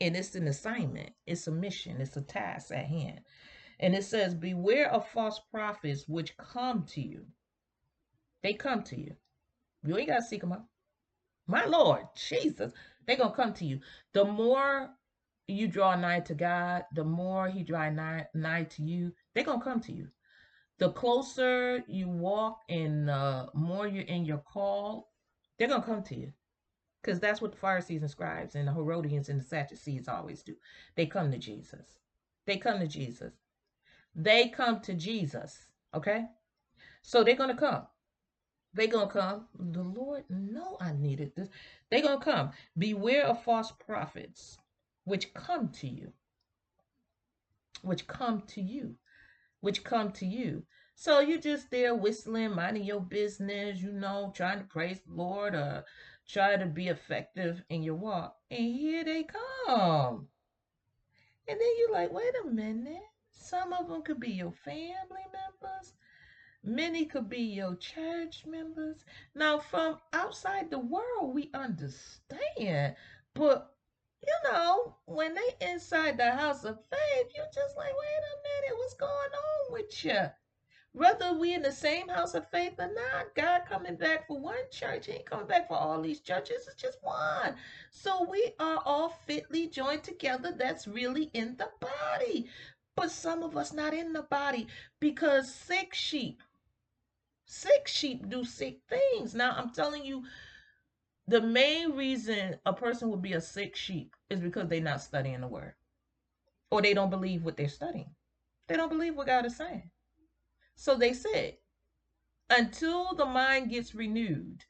And 0.00 0.16
it's 0.16 0.34
an 0.34 0.46
assignment, 0.46 1.10
it's 1.26 1.46
a 1.46 1.50
mission, 1.50 2.00
it's 2.00 2.16
a 2.16 2.22
task 2.22 2.70
at 2.72 2.86
hand. 2.86 3.20
And 3.80 3.94
it 3.94 4.04
says, 4.04 4.34
Beware 4.34 4.90
of 4.92 5.08
false 5.08 5.40
prophets 5.50 6.04
which 6.08 6.36
come 6.36 6.84
to 6.90 7.00
you. 7.00 7.24
They 8.42 8.52
come 8.52 8.82
to 8.84 9.00
you. 9.00 9.14
You 9.84 9.96
ain't 9.98 10.08
got 10.08 10.16
to 10.16 10.24
seek 10.24 10.40
them 10.40 10.52
out. 10.52 10.64
My 11.46 11.64
Lord, 11.64 12.02
Jesus, 12.14 12.72
they're 13.06 13.16
going 13.16 13.30
to 13.30 13.36
come 13.36 13.52
to 13.54 13.64
you. 13.64 13.80
The 14.12 14.24
more 14.24 14.90
you 15.46 15.66
draw 15.66 15.96
nigh 15.96 16.20
to 16.20 16.34
God, 16.34 16.84
the 16.94 17.04
more 17.04 17.48
He 17.48 17.62
draw 17.62 17.88
nigh, 17.90 18.26
nigh 18.34 18.64
to 18.64 18.82
you, 18.82 19.12
they're 19.34 19.44
to 19.44 19.58
come 19.58 19.80
to 19.80 19.92
you. 19.92 20.08
The 20.78 20.90
closer 20.90 21.82
you 21.88 22.08
walk 22.08 22.60
and 22.68 23.08
the 23.08 23.48
more 23.54 23.86
you're 23.86 24.04
in 24.04 24.24
your 24.24 24.38
call, 24.38 25.10
they're 25.58 25.68
to 25.68 25.82
come 25.82 26.02
to 26.04 26.16
you 26.16 26.32
because 27.02 27.20
that's 27.20 27.40
what 27.40 27.52
the 27.52 27.58
Pharisees 27.58 28.02
and 28.02 28.10
scribes 28.10 28.54
and 28.54 28.68
the 28.68 28.72
Herodians 28.72 29.28
and 29.28 29.40
the 29.40 29.44
Sadducees 29.44 30.08
always 30.08 30.42
do. 30.42 30.54
They 30.94 31.06
come 31.06 31.30
to 31.30 31.38
Jesus. 31.38 31.98
They 32.46 32.58
come 32.58 32.80
to 32.80 32.86
Jesus. 32.86 33.32
They 34.14 34.48
come 34.48 34.80
to 34.80 34.94
Jesus. 34.94 35.66
Okay? 35.94 36.26
So 37.02 37.24
they're 37.24 37.36
to 37.36 37.54
come. 37.54 37.86
They're 38.74 38.88
to 38.88 39.06
come. 39.06 39.46
The 39.58 39.82
Lord, 39.82 40.24
no, 40.28 40.76
I 40.80 40.92
needed 40.92 41.32
this. 41.34 41.48
They're 41.90 42.02
to 42.02 42.18
come. 42.18 42.50
Beware 42.76 43.26
of 43.26 43.42
false 43.42 43.72
prophets, 43.72 44.58
which 45.04 45.32
come 45.34 45.68
to 45.80 45.88
you. 45.88 46.12
Which 47.82 48.06
come 48.06 48.42
to 48.48 48.60
you. 48.60 48.96
Which 49.60 49.84
come 49.84 50.12
to 50.12 50.26
you. 50.26 50.64
So 50.94 51.20
you're 51.20 51.38
just 51.38 51.70
there 51.70 51.94
whistling, 51.94 52.54
minding 52.54 52.84
your 52.84 53.00
business, 53.00 53.80
you 53.80 53.92
know, 53.92 54.32
trying 54.34 54.58
to 54.58 54.64
praise 54.64 55.00
the 55.06 55.14
Lord 55.14 55.54
or 55.54 55.84
try 56.28 56.56
to 56.56 56.66
be 56.66 56.88
effective 56.88 57.62
in 57.70 57.82
your 57.82 57.94
walk. 57.94 58.36
And 58.50 58.74
here 58.74 59.04
they 59.04 59.24
come. 59.24 60.26
And 61.48 61.58
then 61.60 61.68
you're 61.78 61.92
like, 61.92 62.12
wait 62.12 62.32
a 62.44 62.50
minute. 62.50 63.02
Some 63.30 63.72
of 63.72 63.88
them 63.88 64.02
could 64.02 64.20
be 64.20 64.32
your 64.32 64.52
family 64.52 65.24
members. 65.32 65.94
Many 66.64 67.06
could 67.06 67.28
be 67.28 67.42
your 67.42 67.76
church 67.76 68.44
members. 68.46 69.04
Now, 69.34 69.58
from 69.58 69.98
outside 70.12 70.70
the 70.70 70.80
world, 70.80 71.34
we 71.34 71.50
understand. 71.54 72.96
But, 73.34 73.72
you 74.26 74.34
know, 74.50 74.96
when 75.06 75.34
they 75.34 75.66
inside 75.72 76.16
the 76.16 76.30
house 76.30 76.64
of 76.64 76.78
faith, 76.90 77.26
you're 77.34 77.46
just 77.54 77.76
like, 77.76 77.92
wait 77.92 77.92
a 77.94 78.66
minute, 78.66 78.78
what's 78.78 78.94
going 78.94 79.10
on 79.10 79.72
with 79.72 80.04
you? 80.04 80.30
Whether 80.92 81.34
we 81.34 81.54
in 81.54 81.62
the 81.62 81.72
same 81.72 82.08
house 82.08 82.34
of 82.34 82.50
faith 82.50 82.74
or 82.78 82.90
not, 82.92 83.34
God 83.34 83.62
coming 83.68 83.94
back 83.94 84.26
for 84.26 84.40
one 84.40 84.56
church. 84.72 85.06
He 85.06 85.12
ain't 85.12 85.26
coming 85.26 85.46
back 85.46 85.68
for 85.68 85.76
all 85.76 86.00
these 86.00 86.20
churches. 86.20 86.66
It's 86.66 86.80
just 86.80 86.98
one. 87.02 87.54
So 87.90 88.26
we 88.28 88.52
are 88.58 88.82
all 88.84 89.10
fitly 89.26 89.68
joined 89.68 90.02
together. 90.02 90.52
That's 90.56 90.88
really 90.88 91.30
in 91.34 91.56
the 91.56 91.68
body. 91.80 92.48
But 92.96 93.12
some 93.12 93.42
of 93.44 93.56
us 93.56 93.72
not 93.72 93.94
in 93.94 94.12
the 94.12 94.22
body 94.22 94.66
because 94.98 95.54
sick 95.54 95.94
sheep, 95.94 96.42
sick 97.44 97.86
sheep 97.86 98.28
do 98.28 98.42
sick 98.44 98.80
things. 98.88 99.34
Now 99.34 99.52
I'm 99.56 99.70
telling 99.70 100.04
you, 100.04 100.24
the 101.28 101.42
main 101.42 101.92
reason 101.92 102.56
a 102.64 102.72
person 102.72 103.10
would 103.10 103.20
be 103.20 103.34
a 103.34 103.40
sick 103.40 103.76
sheep 103.76 104.16
is 104.30 104.40
because 104.40 104.66
they're 104.68 104.80
not 104.80 105.02
studying 105.02 105.42
the 105.42 105.46
word. 105.46 105.74
Or 106.70 106.80
they 106.80 106.94
don't 106.94 107.10
believe 107.10 107.44
what 107.44 107.56
they're 107.56 107.68
studying. 107.68 108.10
They 108.66 108.76
don't 108.76 108.88
believe 108.88 109.14
what 109.14 109.26
God 109.26 109.44
is 109.44 109.56
saying. 109.56 109.90
So 110.74 110.96
they 110.96 111.12
said, 111.12 111.58
until 112.48 113.14
the 113.14 113.26
mind 113.26 113.70
gets 113.70 113.94
renewed, 113.94 114.64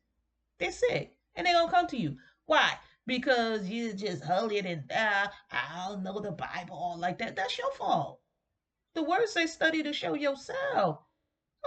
they're 0.58 0.72
sick. 0.72 1.16
And 1.36 1.46
they're 1.46 1.54
going 1.54 1.68
to 1.68 1.74
come 1.74 1.86
to 1.88 1.96
you. 1.96 2.16
Why? 2.46 2.72
Because 3.06 3.68
you 3.68 3.92
just 3.92 4.24
holier 4.24 4.62
than 4.62 4.84
thou. 4.88 5.30
Ah, 5.52 5.86
I 5.86 5.88
don't 5.88 6.02
know 6.02 6.18
the 6.18 6.32
Bible 6.32 6.76
all 6.76 6.98
like 6.98 7.18
that. 7.18 7.36
That's 7.36 7.56
your 7.56 7.70
fault. 7.72 8.20
The 8.94 9.04
word 9.04 9.28
says 9.28 9.52
study 9.52 9.84
to 9.84 9.92
show 9.92 10.14
yourself. 10.14 10.98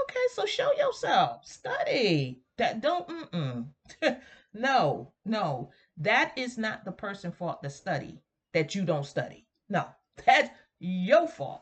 Okay, 0.04 0.20
so 0.34 0.46
show 0.46 0.74
yourself. 0.74 1.46
Study. 1.46 2.42
That 2.58 2.82
don't 2.82 3.08
mm-mm. 3.08 3.68
no, 4.54 5.14
no. 5.26 5.72
That 5.98 6.34
is 6.38 6.58
not 6.58 6.86
the 6.86 6.92
person 6.92 7.32
fault 7.32 7.64
to 7.64 7.70
study 7.70 8.22
that 8.54 8.76
you 8.76 8.84
don't 8.84 9.06
study. 9.06 9.46
No, 9.70 9.88
that's 10.26 10.50
your 10.80 11.28
fault 11.28 11.62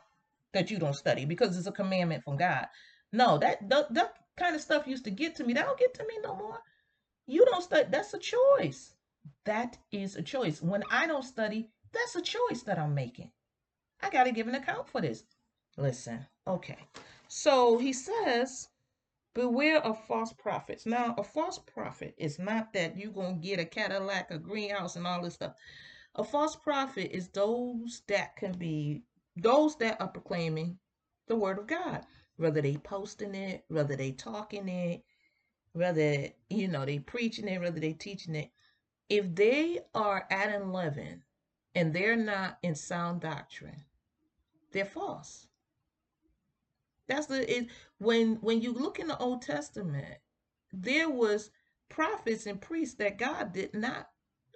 that 0.53 0.71
you 0.71 0.79
don't 0.79 0.95
study 0.95 1.25
because 1.25 1.57
it's 1.57 1.67
a 1.67 1.71
commandment 1.71 2.23
from 2.23 2.37
God. 2.37 2.67
No, 3.11 3.37
that, 3.37 3.67
that 3.69 3.93
that 3.93 4.13
kind 4.37 4.55
of 4.55 4.61
stuff 4.61 4.87
used 4.87 5.03
to 5.03 5.11
get 5.11 5.35
to 5.35 5.43
me. 5.43 5.53
That 5.53 5.65
don't 5.65 5.79
get 5.79 5.93
to 5.95 6.03
me 6.07 6.17
no 6.23 6.35
more. 6.35 6.59
You 7.27 7.45
don't 7.45 7.63
study. 7.63 7.87
That's 7.89 8.13
a 8.13 8.19
choice. 8.19 8.95
That 9.45 9.77
is 9.91 10.15
a 10.15 10.21
choice. 10.21 10.61
When 10.61 10.83
I 10.89 11.05
don't 11.05 11.23
study, 11.23 11.69
that's 11.91 12.15
a 12.15 12.21
choice 12.21 12.63
that 12.63 12.79
I'm 12.79 12.95
making. 12.95 13.31
I 14.01 14.09
got 14.09 14.23
to 14.23 14.31
give 14.31 14.47
an 14.47 14.55
account 14.55 14.87
for 14.87 15.01
this. 15.01 15.23
Listen, 15.77 16.25
okay. 16.47 16.77
So 17.27 17.77
he 17.77 17.93
says, 17.93 18.69
beware 19.39 19.79
of 19.85 20.03
false 20.05 20.33
prophets. 20.33 20.85
Now, 20.85 21.15
a 21.17 21.23
false 21.23 21.57
prophet 21.57 22.13
is 22.17 22.39
not 22.39 22.73
that 22.73 22.97
you're 22.97 23.11
going 23.11 23.39
to 23.39 23.47
get 23.47 23.59
a 23.59 23.65
Cadillac, 23.65 24.31
a 24.31 24.37
greenhouse, 24.37 24.97
and 24.97 25.07
all 25.07 25.21
this 25.21 25.35
stuff. 25.35 25.53
A 26.15 26.23
false 26.25 26.57
prophet 26.57 27.15
is 27.15 27.29
those 27.29 28.01
that 28.07 28.35
can 28.35 28.51
be 28.51 29.03
those 29.37 29.77
that 29.77 30.01
are 30.01 30.09
proclaiming 30.09 30.77
the 31.27 31.37
word 31.37 31.57
of 31.57 31.67
God, 31.67 32.05
whether 32.35 32.61
they 32.61 32.75
posting 32.75 33.33
it, 33.33 33.63
whether 33.69 33.95
they 33.95 34.11
talking 34.11 34.67
it, 34.67 35.03
whether 35.71 36.27
you 36.49 36.67
know 36.67 36.85
they 36.85 36.99
preaching 36.99 37.47
it, 37.47 37.61
whether 37.61 37.79
they 37.79 37.93
teaching 37.93 38.35
it, 38.35 38.51
if 39.07 39.33
they 39.35 39.79
are 39.95 40.27
at 40.29 40.67
leaven 40.67 41.23
and 41.75 41.93
they're 41.93 42.17
not 42.17 42.57
in 42.61 42.75
sound 42.75 43.21
doctrine, 43.21 43.85
they're 44.73 44.83
false. 44.83 45.47
That's 47.09 47.25
the 47.27 47.57
it, 47.57 47.67
when 47.97 48.35
when 48.37 48.61
you 48.61 48.71
look 48.71 48.99
in 48.99 49.07
the 49.07 49.17
Old 49.17 49.41
Testament, 49.41 50.17
there 50.71 51.09
was 51.09 51.51
prophets 51.89 52.45
and 52.45 52.61
priests 52.61 52.95
that 52.95 53.17
God 53.17 53.51
did 53.51 53.73
not 53.73 54.09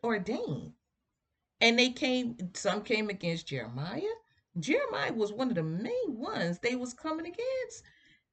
ordain. 0.03 0.73
And 1.59 1.79
they 1.79 1.89
came, 1.89 2.37
some 2.53 2.81
came 2.81 3.09
against 3.09 3.47
Jeremiah, 3.47 4.01
Jeremiah 4.59 5.13
was 5.13 5.33
one 5.33 5.49
of 5.49 5.55
the 5.55 5.63
main 5.63 6.17
ones 6.17 6.59
they 6.59 6.75
was 6.75 6.93
coming 6.93 7.25
against. 7.25 7.83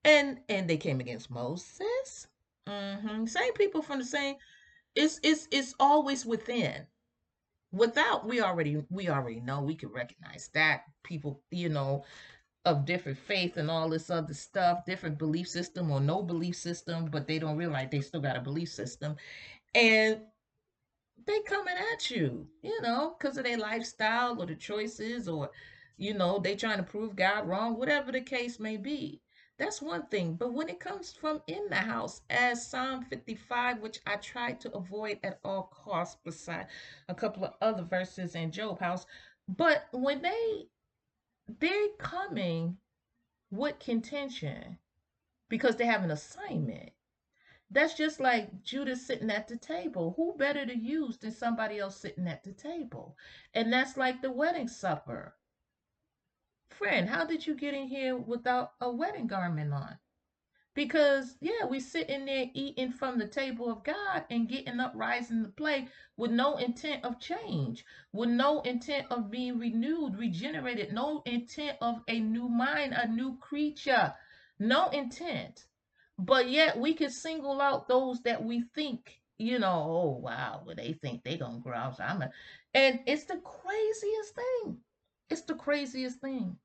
And 0.04 0.40
and 0.48 0.68
they 0.68 0.76
came 0.76 1.00
against 1.00 1.30
Moses. 1.30 2.28
Mm-hmm. 2.66 3.26
Same 3.26 3.52
people 3.54 3.82
from 3.82 3.98
the 3.98 4.04
same. 4.04 4.36
It's 4.94 5.20
it's 5.22 5.46
it's 5.50 5.74
always 5.78 6.24
within. 6.24 6.86
Without 7.72 8.26
we 8.26 8.40
already 8.40 8.82
we 8.90 9.08
already 9.08 9.40
know 9.40 9.60
we 9.60 9.74
can 9.74 9.90
recognize 9.90 10.48
that 10.54 10.84
people 11.02 11.42
you 11.50 11.68
know 11.68 12.04
of 12.64 12.84
different 12.84 13.18
faith 13.18 13.56
and 13.56 13.70
all 13.70 13.88
this 13.88 14.10
other 14.10 14.34
stuff, 14.34 14.84
different 14.84 15.18
belief 15.18 15.48
system 15.48 15.90
or 15.90 16.00
no 16.00 16.22
belief 16.22 16.56
system, 16.56 17.06
but 17.06 17.26
they 17.26 17.38
don't 17.38 17.56
realize 17.56 17.88
they 17.90 18.00
still 18.00 18.20
got 18.20 18.36
a 18.36 18.40
belief 18.40 18.68
system, 18.68 19.16
and 19.74 20.20
they 21.26 21.40
coming 21.42 21.74
at 21.94 22.10
you, 22.10 22.46
you 22.62 22.80
know, 22.82 23.14
because 23.18 23.36
of 23.38 23.44
their 23.44 23.58
lifestyle 23.58 24.40
or 24.40 24.46
the 24.46 24.54
choices 24.56 25.28
or 25.28 25.50
You 26.00 26.14
know, 26.14 26.38
they 26.38 26.56
trying 26.56 26.78
to 26.78 26.82
prove 26.82 27.14
God 27.14 27.46
wrong, 27.46 27.76
whatever 27.78 28.10
the 28.10 28.22
case 28.22 28.58
may 28.58 28.78
be. 28.78 29.20
That's 29.58 29.82
one 29.82 30.06
thing. 30.06 30.34
But 30.34 30.54
when 30.54 30.70
it 30.70 30.80
comes 30.80 31.12
from 31.12 31.42
in 31.46 31.68
the 31.68 31.76
house, 31.76 32.22
as 32.30 32.66
Psalm 32.66 33.04
55, 33.04 33.80
which 33.80 34.00
I 34.06 34.16
try 34.16 34.52
to 34.52 34.72
avoid 34.72 35.18
at 35.22 35.40
all 35.44 35.64
costs, 35.64 36.16
beside 36.24 36.68
a 37.10 37.14
couple 37.14 37.44
of 37.44 37.52
other 37.60 37.82
verses 37.82 38.34
in 38.34 38.50
Job 38.50 38.80
house, 38.80 39.04
but 39.46 39.88
when 39.92 40.22
they 40.22 40.68
they're 41.58 41.88
coming 41.98 42.76
with 43.50 43.78
contention 43.78 44.78
because 45.48 45.76
they 45.76 45.86
have 45.86 46.04
an 46.04 46.10
assignment. 46.10 46.90
That's 47.70 47.94
just 47.94 48.20
like 48.20 48.62
Judas 48.62 49.06
sitting 49.06 49.30
at 49.30 49.48
the 49.48 49.56
table. 49.56 50.14
Who 50.16 50.36
better 50.36 50.66
to 50.66 50.76
use 50.76 51.18
than 51.18 51.32
somebody 51.32 51.78
else 51.78 51.96
sitting 51.96 52.26
at 52.26 52.42
the 52.42 52.52
table? 52.52 53.16
And 53.54 53.72
that's 53.72 53.96
like 53.96 54.22
the 54.22 54.32
wedding 54.32 54.68
supper. 54.68 55.36
Friend, 56.70 57.08
how 57.08 57.24
did 57.24 57.46
you 57.46 57.54
get 57.54 57.74
in 57.74 57.86
here 57.86 58.16
without 58.16 58.72
a 58.80 58.90
wedding 58.90 59.26
garment 59.26 59.72
on? 59.72 59.98
Because, 60.74 61.36
yeah, 61.40 61.66
we 61.68 61.80
sitting 61.80 62.26
there 62.26 62.46
eating 62.54 62.92
from 62.92 63.18
the 63.18 63.26
table 63.26 63.70
of 63.70 63.82
God 63.82 64.24
and 64.30 64.48
getting 64.48 64.78
up, 64.78 64.92
rising 64.94 65.42
to 65.42 65.50
play 65.50 65.88
with 66.16 66.30
no 66.30 66.58
intent 66.58 67.04
of 67.04 67.18
change, 67.18 67.84
with 68.12 68.28
no 68.28 68.60
intent 68.60 69.06
of 69.10 69.30
being 69.30 69.58
renewed, 69.58 70.16
regenerated, 70.16 70.92
no 70.92 71.22
intent 71.26 71.76
of 71.80 72.00
a 72.06 72.20
new 72.20 72.48
mind, 72.48 72.94
a 72.94 73.08
new 73.08 73.36
creature, 73.38 74.14
no 74.60 74.88
intent. 74.90 75.66
But 76.18 76.48
yet 76.48 76.78
we 76.78 76.94
can 76.94 77.10
single 77.10 77.60
out 77.60 77.88
those 77.88 78.22
that 78.22 78.44
we 78.44 78.62
think, 78.74 79.20
you 79.38 79.58
know, 79.58 79.84
oh, 79.88 80.20
wow, 80.22 80.62
well, 80.64 80.76
they 80.76 80.92
think 80.92 81.24
they 81.24 81.36
to 81.36 81.60
grow. 81.62 81.92
So 81.96 82.04
I'm 82.04 82.22
a, 82.22 82.30
and 82.74 83.00
it's 83.06 83.24
the 83.24 83.40
craziest 83.42 84.34
thing. 84.34 84.78
It's 85.30 85.42
the 85.42 85.54
craziest 85.54 86.20
thing 86.20 86.56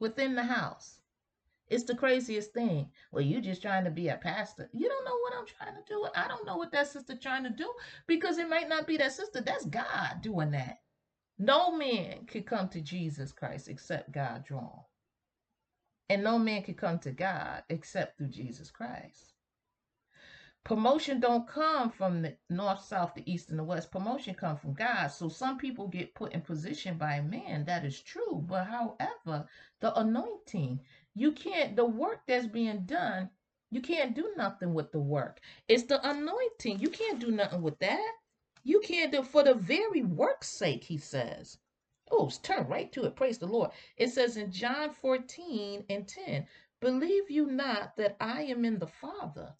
within 0.00 0.34
the 0.34 0.44
house. 0.44 1.00
It's 1.68 1.84
the 1.84 1.94
craziest 1.94 2.52
thing. 2.52 2.90
Well, 3.10 3.24
you 3.24 3.40
just 3.40 3.62
trying 3.62 3.84
to 3.84 3.90
be 3.90 4.08
a 4.08 4.16
pastor. 4.16 4.68
You 4.72 4.88
don't 4.88 5.04
know 5.04 5.18
what 5.18 5.34
I'm 5.34 5.46
trying 5.46 5.74
to 5.74 5.82
do. 5.88 6.06
I 6.14 6.28
don't 6.28 6.46
know 6.46 6.56
what 6.56 6.72
that 6.72 6.88
sister 6.88 7.16
trying 7.16 7.44
to 7.44 7.50
do 7.50 7.72
because 8.06 8.38
it 8.38 8.48
might 8.48 8.68
not 8.68 8.86
be 8.86 8.96
that 8.98 9.12
sister. 9.12 9.40
That's 9.40 9.64
God 9.64 10.20
doing 10.22 10.50
that. 10.50 10.78
No 11.38 11.72
man 11.76 12.26
could 12.26 12.46
come 12.46 12.68
to 12.68 12.80
Jesus 12.80 13.32
Christ 13.32 13.68
except 13.68 14.12
God 14.12 14.44
drawn. 14.44 14.80
And 16.08 16.22
no 16.22 16.38
man 16.38 16.62
could 16.62 16.76
come 16.76 16.98
to 17.00 17.10
God 17.10 17.64
except 17.70 18.18
through 18.18 18.28
Jesus 18.28 18.70
Christ. 18.70 19.32
Promotion 20.64 21.20
don't 21.20 21.46
come 21.46 21.90
from 21.90 22.22
the 22.22 22.36
north, 22.48 22.84
south, 22.84 23.14
the 23.14 23.30
east, 23.30 23.50
and 23.50 23.58
the 23.58 23.64
west. 23.64 23.90
Promotion 23.90 24.34
come 24.34 24.56
from 24.56 24.72
God. 24.72 25.08
So 25.08 25.28
some 25.28 25.58
people 25.58 25.88
get 25.88 26.14
put 26.14 26.32
in 26.32 26.40
position 26.40 26.96
by 26.96 27.20
man. 27.20 27.66
That 27.66 27.84
is 27.84 28.00
true. 28.00 28.42
But 28.46 28.66
however, 28.66 29.46
the 29.80 29.94
anointing, 29.98 30.80
you 31.14 31.32
can't, 31.32 31.76
the 31.76 31.84
work 31.84 32.22
that's 32.26 32.46
being 32.46 32.86
done, 32.86 33.30
you 33.70 33.80
can't 33.80 34.14
do 34.14 34.32
nothing 34.36 34.74
with 34.74 34.92
the 34.92 35.00
work. 35.00 35.40
It's 35.68 35.84
the 35.84 36.06
anointing. 36.08 36.80
You 36.80 36.88
can't 36.90 37.20
do 37.20 37.30
nothing 37.30 37.62
with 37.62 37.78
that. 37.80 38.12
You 38.64 38.80
can't 38.80 39.12
do 39.12 39.22
for 39.22 39.42
the 39.44 39.54
very 39.54 40.02
work's 40.02 40.48
sake, 40.48 40.84
he 40.84 40.98
says. 40.98 41.58
Oh, 42.10 42.30
turn 42.42 42.66
right 42.68 42.92
to 42.92 43.04
it. 43.04 43.16
Praise 43.16 43.38
the 43.38 43.46
Lord. 43.46 43.70
It 43.96 44.10
says 44.10 44.36
in 44.36 44.52
John 44.52 44.90
14 44.90 45.84
and 45.88 46.06
10, 46.06 46.46
Believe 46.80 47.30
you 47.30 47.46
not 47.46 47.96
that 47.96 48.16
I 48.20 48.42
am 48.44 48.64
in 48.64 48.78
the 48.78 48.86
Father. 48.86 49.54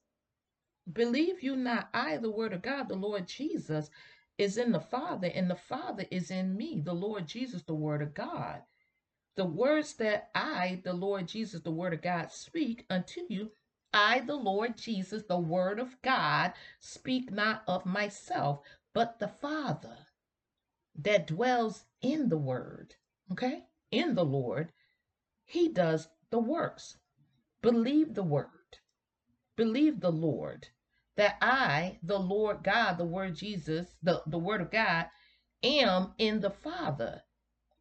Believe 0.92 1.42
you 1.42 1.56
not 1.56 1.88
I, 1.94 2.18
the 2.18 2.30
Word 2.30 2.52
of 2.52 2.62
God, 2.62 2.88
the 2.88 2.94
Lord 2.94 3.26
Jesus, 3.26 3.90
is 4.38 4.58
in 4.58 4.72
the 4.72 4.80
Father, 4.80 5.28
and 5.34 5.50
the 5.50 5.56
Father 5.56 6.04
is 6.10 6.30
in 6.30 6.56
me, 6.56 6.80
the 6.84 6.94
Lord 6.94 7.26
Jesus, 7.26 7.62
the 7.62 7.74
Word 7.74 8.02
of 8.02 8.14
God. 8.14 8.62
The 9.36 9.44
words 9.44 9.94
that 9.94 10.30
I, 10.34 10.80
the 10.84 10.92
Lord 10.92 11.26
Jesus, 11.28 11.60
the 11.62 11.70
Word 11.72 11.92
of 11.92 12.02
God, 12.02 12.30
speak 12.30 12.86
unto 12.88 13.22
you, 13.28 13.50
I, 13.92 14.20
the 14.20 14.36
Lord 14.36 14.76
Jesus, 14.76 15.24
the 15.24 15.38
Word 15.38 15.78
of 15.78 16.00
God, 16.02 16.52
speak 16.80 17.30
not 17.32 17.62
of 17.66 17.84
myself, 17.86 18.60
but 18.92 19.18
the 19.18 19.28
Father 19.28 20.06
that 20.96 21.26
dwells 21.26 21.84
in 22.00 22.28
the 22.28 22.38
Word, 22.38 22.94
okay, 23.32 23.64
in 23.90 24.14
the 24.14 24.24
Lord, 24.24 24.72
He 25.44 25.68
does 25.68 26.08
the 26.30 26.38
works. 26.38 26.98
Believe 27.62 28.14
the 28.14 28.22
Word, 28.22 28.78
believe 29.56 30.00
the 30.00 30.12
Lord, 30.12 30.68
that 31.16 31.36
I, 31.40 31.98
the 32.02 32.18
Lord 32.18 32.62
God, 32.62 32.98
the 32.98 33.04
Word 33.04 33.36
Jesus, 33.36 33.94
the, 34.02 34.22
the 34.26 34.38
Word 34.38 34.60
of 34.60 34.70
God, 34.70 35.06
am 35.62 36.14
in 36.18 36.40
the 36.40 36.50
Father, 36.50 37.22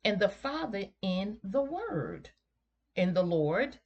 and 0.06 0.20
the 0.20 0.30
Father 0.30 0.86
in 1.02 1.38
the 1.44 1.62
Word, 1.62 2.30
in 2.96 3.14
the 3.14 3.24
Lord, 3.24 3.80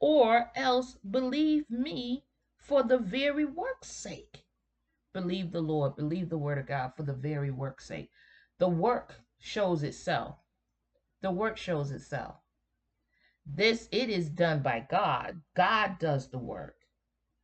or 0.00 0.50
else 0.54 0.96
believe 1.10 1.68
me 1.70 2.24
for 2.56 2.82
the 2.82 2.98
very 2.98 3.44
work's 3.44 3.90
sake. 3.90 4.44
Believe 5.12 5.52
the 5.52 5.60
Lord, 5.60 5.96
believe 5.96 6.28
the 6.28 6.38
Word 6.38 6.58
of 6.58 6.66
God 6.66 6.92
for 6.96 7.02
the 7.02 7.12
very 7.12 7.50
work's 7.50 7.86
sake. 7.86 8.10
The 8.58 8.68
work 8.68 9.20
shows 9.38 9.82
itself. 9.82 10.36
The 11.20 11.30
work 11.30 11.56
shows 11.56 11.90
itself. 11.90 12.36
This, 13.46 13.88
it 13.92 14.08
is 14.08 14.28
done 14.28 14.62
by 14.62 14.86
God. 14.90 15.40
God 15.54 15.98
does 15.98 16.28
the 16.28 16.38
work. 16.38 16.76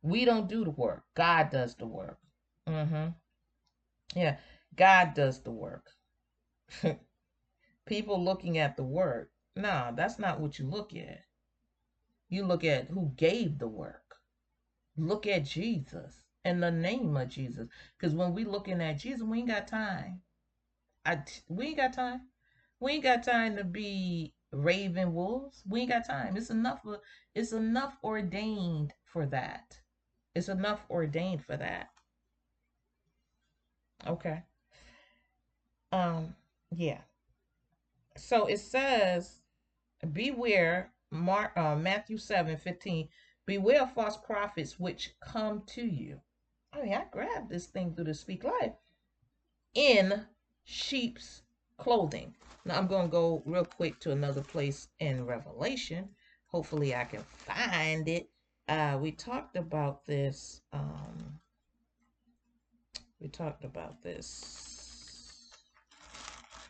We 0.01 0.25
don't 0.25 0.49
do 0.49 0.63
the 0.65 0.71
work. 0.71 1.03
God 1.15 1.51
does 1.51 1.75
the 1.75 1.85
work. 1.85 2.17
Mm-hmm. 2.67 3.09
Yeah, 4.15 4.37
God 4.75 5.13
does 5.13 5.41
the 5.41 5.51
work. 5.51 5.91
People 7.91 8.23
looking 8.23 8.57
at 8.57 8.77
the 8.77 8.83
work. 8.83 9.31
No, 9.57 9.91
that's 9.93 10.17
not 10.17 10.39
what 10.39 10.57
you 10.57 10.65
look 10.65 10.95
at. 10.95 11.25
You 12.29 12.45
look 12.45 12.63
at 12.63 12.87
who 12.87 13.11
gave 13.17 13.59
the 13.59 13.67
work. 13.67 14.15
Look 14.95 15.27
at 15.27 15.43
Jesus 15.43 16.23
and 16.45 16.63
the 16.63 16.71
name 16.71 17.17
of 17.17 17.27
Jesus. 17.27 17.67
Because 17.99 18.15
when 18.15 18.33
we 18.33 18.45
looking 18.45 18.81
at 18.81 18.99
Jesus, 18.99 19.23
we 19.23 19.39
ain't 19.39 19.49
got 19.49 19.67
time. 19.67 20.21
I 21.05 21.21
we 21.49 21.65
ain't 21.65 21.77
got 21.77 21.91
time. 21.91 22.21
We 22.79 22.93
ain't 22.93 23.03
got 23.03 23.23
time 23.23 23.57
to 23.57 23.65
be 23.65 24.35
raven 24.53 25.13
wolves. 25.13 25.61
We 25.67 25.81
ain't 25.81 25.89
got 25.89 26.07
time. 26.07 26.37
It's 26.37 26.49
enough. 26.49 26.85
It's 27.35 27.51
enough 27.51 27.97
ordained 28.05 28.93
for 29.03 29.25
that. 29.25 29.81
It's 30.33 30.47
enough 30.47 30.85
ordained 30.89 31.43
for 31.43 31.57
that. 31.57 31.89
Okay. 34.07 34.43
Um. 35.91 36.35
Yeah. 36.73 37.01
So 38.17 38.45
it 38.47 38.59
says, 38.59 39.41
beware. 40.13 40.91
Mark, 41.13 41.51
uh, 41.57 41.75
Matthew 41.75 42.17
7 42.17 42.55
15. 42.57 43.09
Beware 43.45 43.87
false 43.87 44.17
prophets 44.17 44.79
which 44.79 45.13
come 45.21 45.63
to 45.67 45.85
you. 45.85 46.21
I 46.73 46.81
mean, 46.81 46.93
I 46.93 47.05
grabbed 47.11 47.49
this 47.49 47.65
thing 47.65 47.93
through 47.93 48.05
the 48.05 48.13
Speak 48.13 48.43
Life 48.45 48.73
in 49.73 50.25
sheep's 50.63 51.41
clothing. 51.77 52.33
Now 52.63 52.77
I'm 52.77 52.87
going 52.87 53.07
to 53.07 53.11
go 53.11 53.43
real 53.45 53.65
quick 53.65 53.99
to 54.01 54.11
another 54.11 54.41
place 54.41 54.87
in 54.99 55.25
Revelation. 55.25 56.09
Hopefully 56.47 56.95
I 56.95 57.05
can 57.05 57.23
find 57.23 58.07
it. 58.07 58.29
Uh, 58.69 58.97
we 59.01 59.11
talked 59.11 59.57
about 59.57 60.05
this. 60.05 60.61
Um, 60.71 61.39
we 63.19 63.27
talked 63.27 63.65
about 63.65 64.01
this 64.01 64.80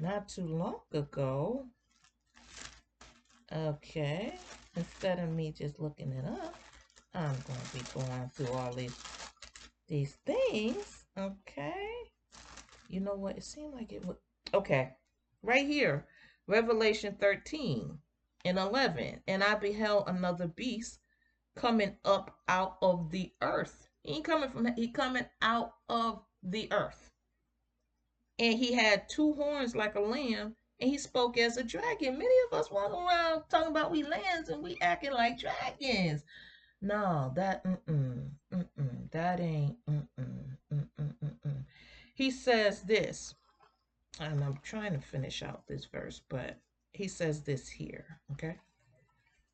not 0.01 0.27
too 0.27 0.45
long 0.45 0.81
ago. 0.91 1.65
Okay. 3.53 4.33
Instead 4.75 5.19
of 5.19 5.29
me 5.29 5.51
just 5.51 5.79
looking 5.79 6.11
it 6.11 6.25
up, 6.25 6.55
I'm 7.13 7.35
going 7.47 7.59
to 7.59 7.73
be 7.73 7.83
going 7.93 8.31
through 8.33 8.49
all 8.49 8.73
these 8.73 8.97
these 9.87 10.17
things. 10.25 11.05
Okay. 11.17 11.91
You 12.87 13.01
know 13.01 13.15
what? 13.15 13.37
It 13.37 13.43
seemed 13.43 13.73
like 13.73 13.91
it 13.91 14.05
would. 14.05 14.17
Okay. 14.53 14.91
Right 15.43 15.67
here. 15.67 16.05
Revelation 16.47 17.15
13 17.19 17.97
and 18.45 18.57
11. 18.57 19.21
And 19.27 19.43
I 19.43 19.55
beheld 19.55 20.05
another 20.07 20.47
beast 20.47 20.99
coming 21.55 21.97
up 22.05 22.37
out 22.47 22.77
of 22.81 23.11
the 23.11 23.31
earth. 23.41 23.87
He 24.03 24.15
ain't 24.15 24.25
coming 24.25 24.49
from 24.49 24.73
he 24.75 24.87
coming 24.87 25.25
out 25.41 25.73
of 25.89 26.21
the 26.41 26.67
earth. 26.71 27.11
And 28.41 28.60
he 28.60 28.73
had 28.73 29.08
two 29.08 29.34
horns 29.34 29.75
like 29.75 29.95
a 29.95 30.01
lamb, 30.01 30.56
and 30.80 30.89
he 30.89 30.97
spoke 30.97 31.38
as 31.38 31.58
a 31.58 31.63
dragon. 31.63 32.17
Many 32.17 32.36
of 32.51 32.60
us 32.60 32.69
walk 32.69 32.91
around 32.91 33.43
talking 33.49 33.69
about 33.69 33.91
we 33.91 34.04
lambs 34.04 34.49
and 34.49 34.62
we 34.62 34.77
acting 34.82 35.13
like 35.13 35.39
dragons. 35.39 36.25
No, 36.82 37.32
that 37.36 37.63
mm-mm, 37.63 38.30
mm-mm, 38.51 39.12
that 39.12 39.39
ain't 39.39 39.77
mm-mm, 39.88 40.58
mm-mm, 40.73 41.13
mm-mm 41.23 41.63
he 42.21 42.30
says 42.30 42.84
this, 42.84 43.34
and 44.19 44.43
I'm 44.43 44.60
trying 44.62 44.93
to 44.93 44.99
finish 44.99 45.41
out 45.41 45.65
this 45.67 45.86
verse, 45.86 46.21
but 46.30 46.60
he 46.93 47.08
says 47.08 47.41
this 47.41 47.67
here, 47.67 48.06
okay? 48.34 48.58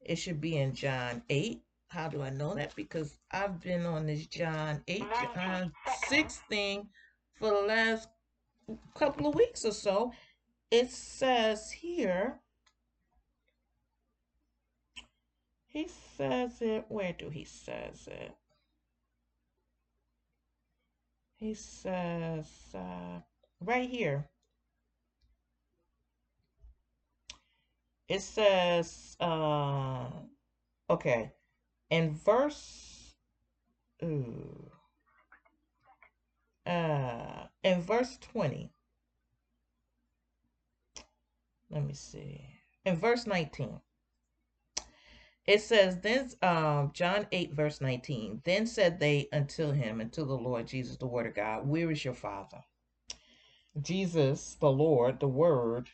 It 0.01 0.17
should 0.17 0.41
be 0.41 0.57
in 0.57 0.73
John 0.73 1.21
8. 1.29 1.61
How 1.87 2.09
do 2.09 2.21
I 2.21 2.29
know 2.29 2.55
that? 2.55 2.75
Because 2.75 3.19
I've 3.31 3.61
been 3.61 3.85
on 3.85 4.05
this 4.05 4.27
John 4.27 4.83
8, 4.85 5.01
John 5.33 5.71
6 6.07 6.41
thing 6.49 6.89
for 7.35 7.51
the 7.51 7.67
last 7.67 8.09
couple 8.95 9.27
of 9.27 9.35
weeks 9.35 9.65
or 9.65 9.71
so. 9.71 10.11
It 10.71 10.91
says 10.91 11.71
here, 11.71 12.39
He 15.77 15.87
says 16.17 16.59
it. 16.61 16.85
Where 16.87 17.13
do 17.13 17.29
he 17.29 17.43
says 17.43 18.07
it? 18.07 18.35
He 21.35 21.53
says 21.53 22.47
uh, 22.73 23.19
right 23.61 23.87
here. 23.87 24.27
It 28.09 28.21
says, 28.21 29.17
uh, 29.19 30.09
okay, 30.89 31.33
in 31.91 32.15
verse, 32.15 33.13
ooh, 34.01 34.71
uh, 36.67 37.47
in 37.63 37.81
verse 37.81 38.17
20, 38.17 38.71
let 41.69 41.83
me 41.83 41.93
see, 41.93 42.41
in 42.85 42.95
verse 42.97 43.25
19, 43.25 43.79
it 45.45 45.61
says, 45.61 45.97
then, 46.01 46.29
um, 46.41 46.91
John 46.93 47.27
8, 47.31 47.53
verse 47.53 47.79
19, 47.79 48.41
then 48.43 48.67
said 48.67 48.99
they 48.99 49.29
unto 49.31 49.71
him, 49.71 50.01
unto 50.01 50.25
the 50.25 50.35
Lord 50.35 50.67
Jesus, 50.67 50.97
the 50.97 51.07
word 51.07 51.27
of 51.27 51.35
God, 51.35 51.67
where 51.67 51.89
is 51.89 52.03
your 52.03 52.13
father? 52.13 52.61
Jesus, 53.81 54.57
the 54.59 54.71
Lord, 54.71 55.19
the 55.19 55.27
word, 55.27 55.89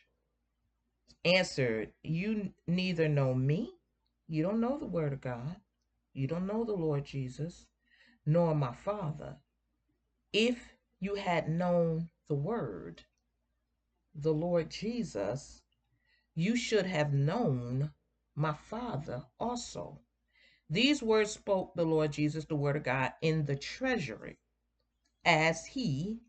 answered, 1.26 1.92
You 2.04 2.54
neither 2.68 3.08
know 3.08 3.34
me, 3.34 3.74
you 4.28 4.44
don't 4.44 4.60
know 4.60 4.78
the 4.78 4.86
Word 4.86 5.14
of 5.14 5.22
God, 5.22 5.56
you 6.14 6.28
don't 6.28 6.48
know 6.48 6.64
the 6.64 6.74
Lord 6.74 7.06
Jesus, 7.06 7.66
nor 8.26 8.56
my 8.56 8.74
Father. 8.74 9.38
If 10.34 10.74
you 11.00 11.16
had 11.16 11.48
known 11.48 12.10
the 12.28 12.36
Word, 12.36 13.04
the 14.16 14.34
Lord 14.34 14.72
Jesus, 14.72 15.62
you 16.34 16.56
should 16.56 16.88
have 16.88 17.14
known 17.14 17.94
my 18.36 18.54
Father 18.54 19.24
also. 19.40 20.00
These 20.70 21.04
words 21.04 21.32
spoke 21.32 21.76
the 21.76 21.86
Lord 21.86 22.12
Jesus, 22.12 22.46
the 22.46 22.56
Word 22.56 22.76
of 22.76 22.84
God, 22.84 23.14
in 23.22 23.46
the 23.46 23.56
treasury, 23.56 24.40
as 25.24 25.68
he, 25.68 26.20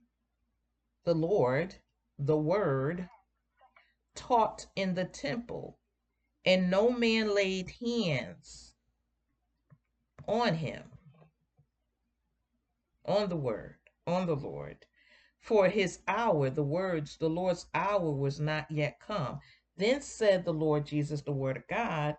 the 1.05 1.15
Lord, 1.15 1.75
the 2.19 2.37
Word, 2.37 3.09
taught 4.15 4.67
in 4.77 4.95
the 4.95 5.05
temple, 5.05 5.79
and 6.45 6.71
no 6.71 6.91
man 6.91 7.35
laid 7.35 7.71
hands 7.81 8.75
on 10.27 10.55
him, 10.55 10.83
on 13.05 13.29
the 13.29 13.37
word, 13.37 13.77
on 14.07 14.27
the 14.27 14.37
Lord. 14.37 14.87
For 15.41 15.69
his 15.69 16.01
hour, 16.09 16.49
the 16.51 16.63
words, 16.63 17.17
the 17.19 17.29
Lord's 17.29 17.67
hour 17.75 18.11
was 18.11 18.41
not 18.41 18.71
yet 18.71 18.99
come. 18.99 19.41
Then 19.77 20.01
said 20.01 20.45
the 20.45 20.53
Lord 20.53 20.87
Jesus, 20.87 21.23
the 21.23 21.33
word 21.33 21.57
of 21.57 21.67
God, 21.69 22.17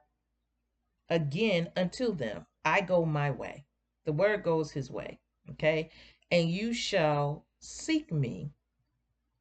again 1.09 1.71
unto 1.75 2.13
them, 2.13 2.45
I 2.63 2.81
go 2.81 3.05
my 3.05 3.31
way. 3.31 3.65
The 4.05 4.13
word 4.13 4.43
goes 4.43 4.71
his 4.71 4.91
way. 4.91 5.19
Okay. 5.51 5.89
And 6.31 6.49
you 6.49 6.73
shall 6.73 7.45
seek 7.59 8.11
me 8.11 8.51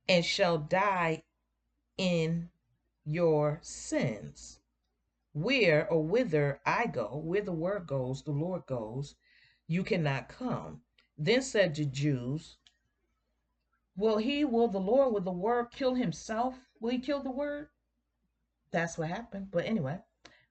and 0.09 0.25
shall 0.25 0.59
die 0.59 1.25
in 1.99 2.51
your 3.05 3.59
sins. 3.63 4.61
Where 5.33 5.89
or 5.91 6.03
whither 6.03 6.61
I 6.65 6.87
go, 6.87 7.21
where 7.23 7.43
the 7.43 7.53
word 7.53 7.87
goes, 7.87 8.23
the 8.23 8.31
Lord 8.31 8.67
goes, 8.67 9.17
you 9.67 9.83
cannot 9.83 10.29
come. 10.29 10.84
Then 11.17 11.43
said 11.43 11.75
the 11.75 11.85
Jews, 11.85 12.57
Will 13.97 14.19
he, 14.19 14.45
will 14.45 14.69
the 14.69 14.81
Lord, 14.81 15.13
will 15.13 15.21
the 15.21 15.31
word 15.31 15.71
kill 15.71 15.95
himself? 15.95 16.57
Will 16.81 16.91
he 16.91 16.99
kill 16.99 17.23
the 17.23 17.31
word? 17.31 17.69
That's 18.71 18.99
what 18.99 19.09
happened. 19.09 19.51
But 19.51 19.67
anyway, 19.67 20.01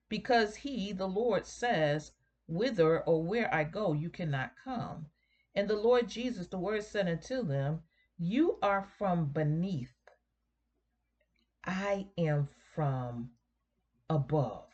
because 0.08 0.56
he, 0.56 0.94
the 0.94 1.08
Lord, 1.08 1.46
says, 1.46 2.12
Whither 2.48 3.02
or 3.02 3.24
where 3.24 3.54
I 3.54 3.64
go, 3.64 3.94
you 3.94 4.10
cannot 4.10 4.54
come. 4.64 5.08
And 5.56 5.68
the 5.68 5.76
Lord 5.76 6.08
Jesus, 6.08 6.48
the 6.48 6.58
word 6.58 6.84
said 6.84 7.08
unto 7.08 7.44
them, 7.44 7.84
You 8.18 8.58
are 8.62 8.84
from 8.98 9.26
beneath 9.26 9.94
I 11.66 12.08
am 12.18 12.50
from 12.76 13.32
above. 14.10 14.68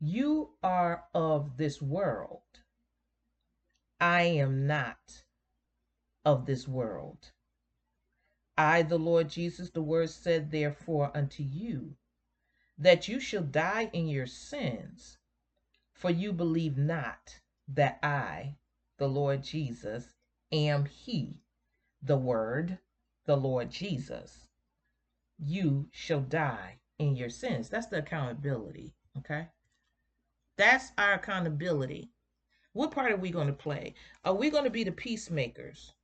You 0.00 0.50
are 0.62 1.04
of 1.14 1.56
this 1.56 1.80
world. 1.80 2.42
I 4.04 4.22
am 4.22 4.66
not 4.66 5.24
of 6.24 6.44
this 6.44 6.68
world. 6.68 7.32
I, 8.58 8.82
the 8.82 8.98
Lord 8.98 9.30
Jesus, 9.30 9.70
the 9.70 9.82
word 9.82 10.10
said, 10.10 10.50
therefore, 10.50 11.10
unto 11.16 11.42
you, 11.42 11.96
that 12.76 13.08
you 13.08 13.18
shall 13.18 13.42
die 13.42 13.90
in 13.92 14.06
your 14.06 14.26
sins, 14.26 15.16
for 15.94 16.10
you 16.10 16.32
believe 16.32 16.76
not 16.76 17.40
that 17.66 17.98
I, 18.02 18.56
the 18.98 19.08
Lord 19.08 19.42
Jesus, 19.42 20.14
am 20.52 20.84
He, 20.84 21.40
the 22.02 22.18
Word, 22.18 22.78
the 23.24 23.36
Lord 23.36 23.70
Jesus 23.70 24.44
you 25.38 25.88
shall 25.90 26.20
die 26.20 26.78
in 26.98 27.16
your 27.16 27.30
sins. 27.30 27.68
That's 27.68 27.86
the 27.86 27.98
accountability. 27.98 28.94
Okay. 29.18 29.48
That's 30.56 30.92
our 30.96 31.14
accountability. 31.14 32.10
What 32.74 32.90
part 32.90 33.12
are 33.12 33.16
we 33.16 33.30
going 33.30 33.46
to 33.46 33.52
play? 33.52 33.94
Are 34.24 34.34
we 34.34 34.50
going 34.50 34.64
to 34.64 34.70
be 34.70 34.82
the 34.82 34.92
peacemakers? 34.92 35.94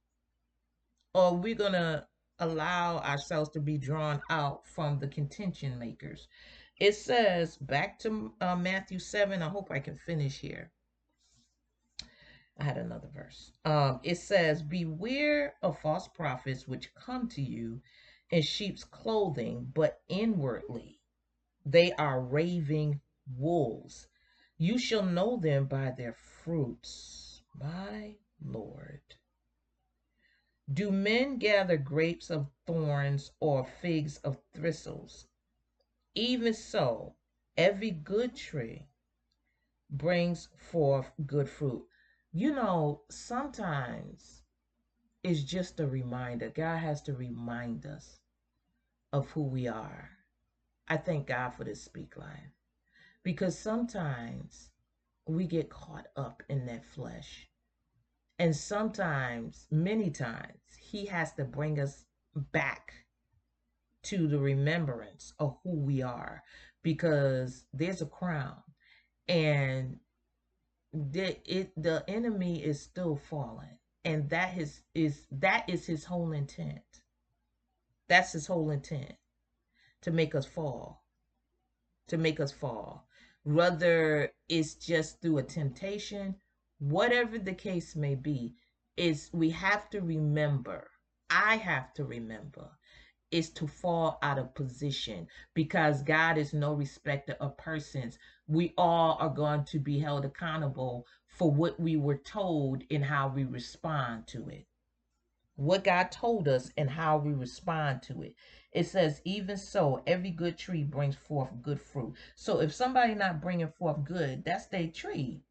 Or 1.14 1.24
are 1.24 1.34
we 1.34 1.52
going 1.54 1.72
to 1.72 2.06
allow 2.38 2.98
ourselves 2.98 3.50
to 3.50 3.60
be 3.60 3.76
drawn 3.76 4.22
out 4.30 4.66
from 4.66 5.00
the 5.00 5.08
contention 5.08 5.78
makers? 5.78 6.28
It 6.78 6.94
says 6.94 7.56
back 7.56 7.98
to 8.00 8.32
uh, 8.40 8.54
Matthew 8.54 9.00
7. 9.00 9.42
I 9.42 9.48
hope 9.48 9.72
I 9.72 9.80
can 9.80 9.98
finish 9.98 10.38
here. 10.38 10.70
I 12.56 12.64
had 12.64 12.78
another 12.78 13.08
verse. 13.12 13.50
Um, 13.64 13.98
it 14.04 14.18
says, 14.18 14.62
Beware 14.62 15.54
of 15.62 15.80
false 15.80 16.06
prophets 16.06 16.68
which 16.68 16.94
come 16.94 17.28
to 17.30 17.42
you 17.42 17.82
in 18.30 18.42
sheep's 18.42 18.84
clothing, 18.84 19.72
but 19.74 20.02
inwardly 20.08 21.00
they 21.66 21.92
are 21.94 22.20
raving 22.20 23.00
wolves. 23.36 24.06
You 24.62 24.76
shall 24.76 25.04
know 25.04 25.38
them 25.38 25.64
by 25.64 25.90
their 25.90 26.12
fruits, 26.12 27.40
my 27.58 28.16
Lord. 28.44 29.00
Do 30.70 30.90
men 30.90 31.38
gather 31.38 31.78
grapes 31.78 32.28
of 32.28 32.50
thorns 32.66 33.32
or 33.40 33.64
figs 33.64 34.18
of 34.18 34.36
thistles? 34.52 35.28
Even 36.14 36.52
so, 36.52 37.14
every 37.56 37.90
good 37.90 38.36
tree 38.36 38.90
brings 39.88 40.50
forth 40.58 41.10
good 41.24 41.48
fruit. 41.48 41.86
You 42.30 42.52
know, 42.52 43.04
sometimes 43.08 44.42
it's 45.22 45.42
just 45.42 45.80
a 45.80 45.86
reminder. 45.86 46.50
God 46.50 46.80
has 46.80 47.00
to 47.04 47.14
remind 47.14 47.86
us 47.86 48.20
of 49.10 49.30
who 49.30 49.44
we 49.44 49.68
are. 49.68 50.10
I 50.86 50.98
thank 50.98 51.28
God 51.28 51.54
for 51.54 51.64
this 51.64 51.82
Speak 51.82 52.14
Life 52.18 52.59
because 53.22 53.58
sometimes 53.58 54.70
we 55.26 55.46
get 55.46 55.70
caught 55.70 56.06
up 56.16 56.42
in 56.48 56.66
that 56.66 56.84
flesh. 56.84 57.48
And 58.38 58.56
sometimes, 58.56 59.66
many 59.70 60.10
times, 60.10 60.58
He 60.80 61.06
has 61.06 61.32
to 61.34 61.44
bring 61.44 61.78
us 61.78 62.04
back 62.34 62.92
to 64.04 64.26
the 64.26 64.38
remembrance 64.38 65.34
of 65.38 65.58
who 65.62 65.78
we 65.80 66.02
are. 66.02 66.42
Because 66.82 67.66
there's 67.74 68.00
a 68.00 68.06
crown. 68.06 68.56
And 69.28 69.98
the, 70.92 71.36
it, 71.44 71.72
the 71.76 72.02
enemy 72.08 72.64
is 72.64 72.80
still 72.80 73.16
falling. 73.16 73.76
And 74.04 74.30
that 74.30 74.56
is, 74.56 74.80
is 74.94 75.26
that 75.30 75.68
is 75.68 75.84
his 75.84 76.04
whole 76.04 76.32
intent. 76.32 77.02
That's 78.08 78.32
his 78.32 78.46
whole 78.46 78.70
intent. 78.70 79.12
To 80.02 80.10
make 80.10 80.34
us 80.34 80.46
fall, 80.46 81.04
to 82.08 82.16
make 82.16 82.40
us 82.40 82.50
fall. 82.50 83.06
Whether 83.50 84.32
it's 84.48 84.74
just 84.74 85.20
through 85.20 85.38
a 85.38 85.42
temptation, 85.42 86.36
whatever 86.78 87.36
the 87.36 87.52
case 87.52 87.96
may 87.96 88.14
be, 88.14 88.54
is 88.96 89.28
we 89.32 89.50
have 89.50 89.90
to 89.90 90.00
remember, 90.00 90.88
I 91.30 91.56
have 91.56 91.92
to 91.94 92.04
remember, 92.04 92.70
is 93.32 93.50
to 93.54 93.66
fall 93.66 94.20
out 94.22 94.38
of 94.38 94.54
position 94.54 95.26
because 95.52 96.04
God 96.04 96.38
is 96.38 96.54
no 96.54 96.74
respecter 96.74 97.32
of 97.40 97.56
persons. 97.56 98.20
We 98.46 98.72
all 98.78 99.16
are 99.18 99.34
going 99.34 99.64
to 99.64 99.80
be 99.80 99.98
held 99.98 100.24
accountable 100.24 101.04
for 101.26 101.50
what 101.50 101.80
we 101.80 101.96
were 101.96 102.18
told 102.18 102.84
and 102.88 103.04
how 103.04 103.32
we 103.34 103.42
respond 103.42 104.28
to 104.28 104.48
it 104.48 104.68
what 105.60 105.84
God 105.84 106.10
told 106.10 106.48
us 106.48 106.70
and 106.78 106.88
how 106.88 107.18
we 107.18 107.32
respond 107.32 108.02
to 108.04 108.22
it. 108.22 108.34
It 108.72 108.86
says, 108.86 109.20
even 109.24 109.56
so, 109.56 110.02
every 110.06 110.30
good 110.30 110.56
tree 110.56 110.84
brings 110.84 111.16
forth 111.16 111.50
good 111.60 111.80
fruit. 111.80 112.14
So 112.36 112.60
if 112.60 112.72
somebody 112.72 113.14
not 113.14 113.40
bringing 113.40 113.68
forth 113.68 114.04
good, 114.04 114.44
that's 114.44 114.66
their 114.66 114.88
tree. 114.88 115.42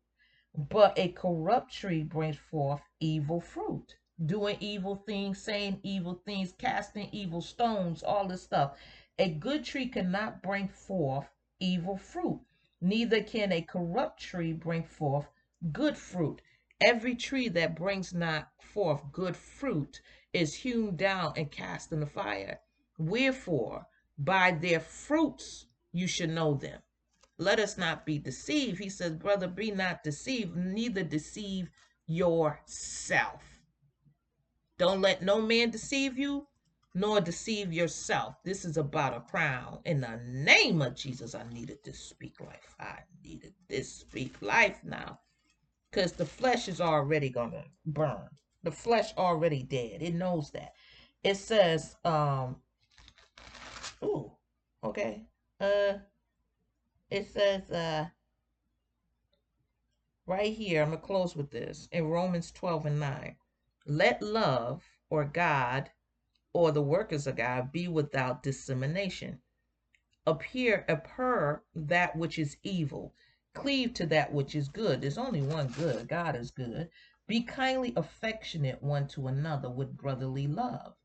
But 0.56 0.98
a 0.98 1.10
corrupt 1.10 1.74
tree 1.74 2.04
brings 2.04 2.38
forth 2.38 2.82
evil 3.00 3.42
fruit. 3.42 3.96
Doing 4.26 4.58
evil 4.60 4.96
things, 4.96 5.42
saying 5.42 5.80
evil 5.84 6.22
things, 6.26 6.54
casting 6.54 7.10
evil 7.12 7.42
stones, 7.42 8.04
all 8.04 8.28
this 8.28 8.44
stuff. 8.44 8.78
A 9.18 9.30
good 9.30 9.66
tree 9.66 9.88
cannot 9.88 10.42
bring 10.42 10.70
forth 10.70 11.28
evil 11.60 11.98
fruit. 11.98 12.42
neither 12.82 13.22
can 13.22 13.52
a 13.52 13.62
corrupt 13.62 14.22
tree 14.22 14.54
bring 14.54 14.84
forth 14.84 15.28
good 15.74 15.98
fruit. 15.98 16.42
Every 16.80 17.16
tree 17.16 17.50
that 17.50 17.76
brings 17.76 18.14
not 18.14 18.50
forth 18.62 19.12
good 19.12 19.36
fruit 19.36 20.02
is 20.32 20.54
hewn 20.54 20.96
down 20.96 21.34
and 21.36 21.52
cast 21.52 21.92
in 21.92 22.00
the 22.00 22.06
fire. 22.06 22.62
Wherefore, 23.00 23.88
by 24.18 24.52
their 24.52 24.82
fruits 24.82 25.66
you 25.94 26.06
should 26.06 26.30
know 26.30 26.54
them. 26.54 26.82
Let 27.38 27.58
us 27.60 27.78
not 27.78 28.06
be 28.06 28.20
deceived. 28.20 28.78
He 28.80 28.90
says, 28.90 29.14
Brother, 29.14 29.48
be 29.48 29.72
not 29.72 30.04
deceived, 30.04 30.58
neither 30.58 31.04
deceive 31.04 31.70
yourself. 32.06 33.42
Don't 34.78 35.02
let 35.02 35.22
no 35.22 35.42
man 35.42 35.70
deceive 35.70 36.18
you, 36.18 36.48
nor 36.94 37.22
deceive 37.22 37.72
yourself. 37.72 38.36
This 38.44 38.66
is 38.66 38.76
about 38.76 39.16
a 39.16 39.22
crown. 39.22 39.80
In 39.86 40.02
the 40.02 40.20
name 40.26 40.82
of 40.82 40.96
Jesus, 40.96 41.34
I 41.34 41.44
needed 41.54 41.82
to 41.86 41.94
speak 41.94 42.42
life. 42.42 42.76
I 42.80 43.00
needed 43.24 43.54
this 43.70 43.94
speak 43.94 44.42
life 44.42 44.82
now. 44.84 45.20
Because 45.90 46.12
the 46.12 46.26
flesh 46.26 46.68
is 46.68 46.82
already 46.82 47.30
going 47.30 47.52
to 47.52 47.64
burn. 47.86 48.28
The 48.64 48.72
flesh 48.72 49.14
already 49.18 49.64
dead. 49.64 50.02
It 50.02 50.14
knows 50.14 50.52
that. 50.52 50.74
It 51.24 51.36
says, 51.36 51.96
um, 52.04 52.58
ooh, 54.04 54.32
okay. 54.84 55.26
Uh, 55.60 56.00
it 57.10 57.28
says, 57.32 57.70
uh, 57.72 58.08
right 60.26 60.54
here, 60.54 60.82
I'm 60.82 60.90
going 60.90 61.02
to 61.02 61.06
close 61.06 61.36
with 61.36 61.52
this 61.52 61.88
in 61.92 62.06
Romans 62.06 62.52
12 62.52 62.86
and 62.86 63.00
9. 63.00 63.36
Let 63.86 64.22
love 64.22 64.84
or 65.10 65.26
God 65.26 65.90
or 66.54 66.72
the 66.72 66.82
workers 66.82 67.28
of 67.28 67.36
God 67.36 67.72
be 67.72 67.88
without 67.88 68.44
dissemination. 68.44 69.40
Appear, 70.26 70.86
abhor 70.88 71.64
that 71.74 72.16
which 72.16 72.38
is 72.38 72.58
evil, 72.64 73.14
cleave 73.54 73.94
to 73.96 74.06
that 74.06 74.32
which 74.32 74.54
is 74.56 74.70
good. 74.70 75.02
There's 75.02 75.18
only 75.18 75.42
one 75.42 75.68
good, 75.70 76.08
God 76.08 76.36
is 76.36 76.52
good. 76.52 76.90
Be 77.28 77.42
kindly 77.42 77.94
affectionate 77.96 78.82
one 78.82 79.08
to 79.10 79.28
another 79.28 79.70
with 79.70 79.96
brotherly 79.96 80.48
love, 80.48 80.96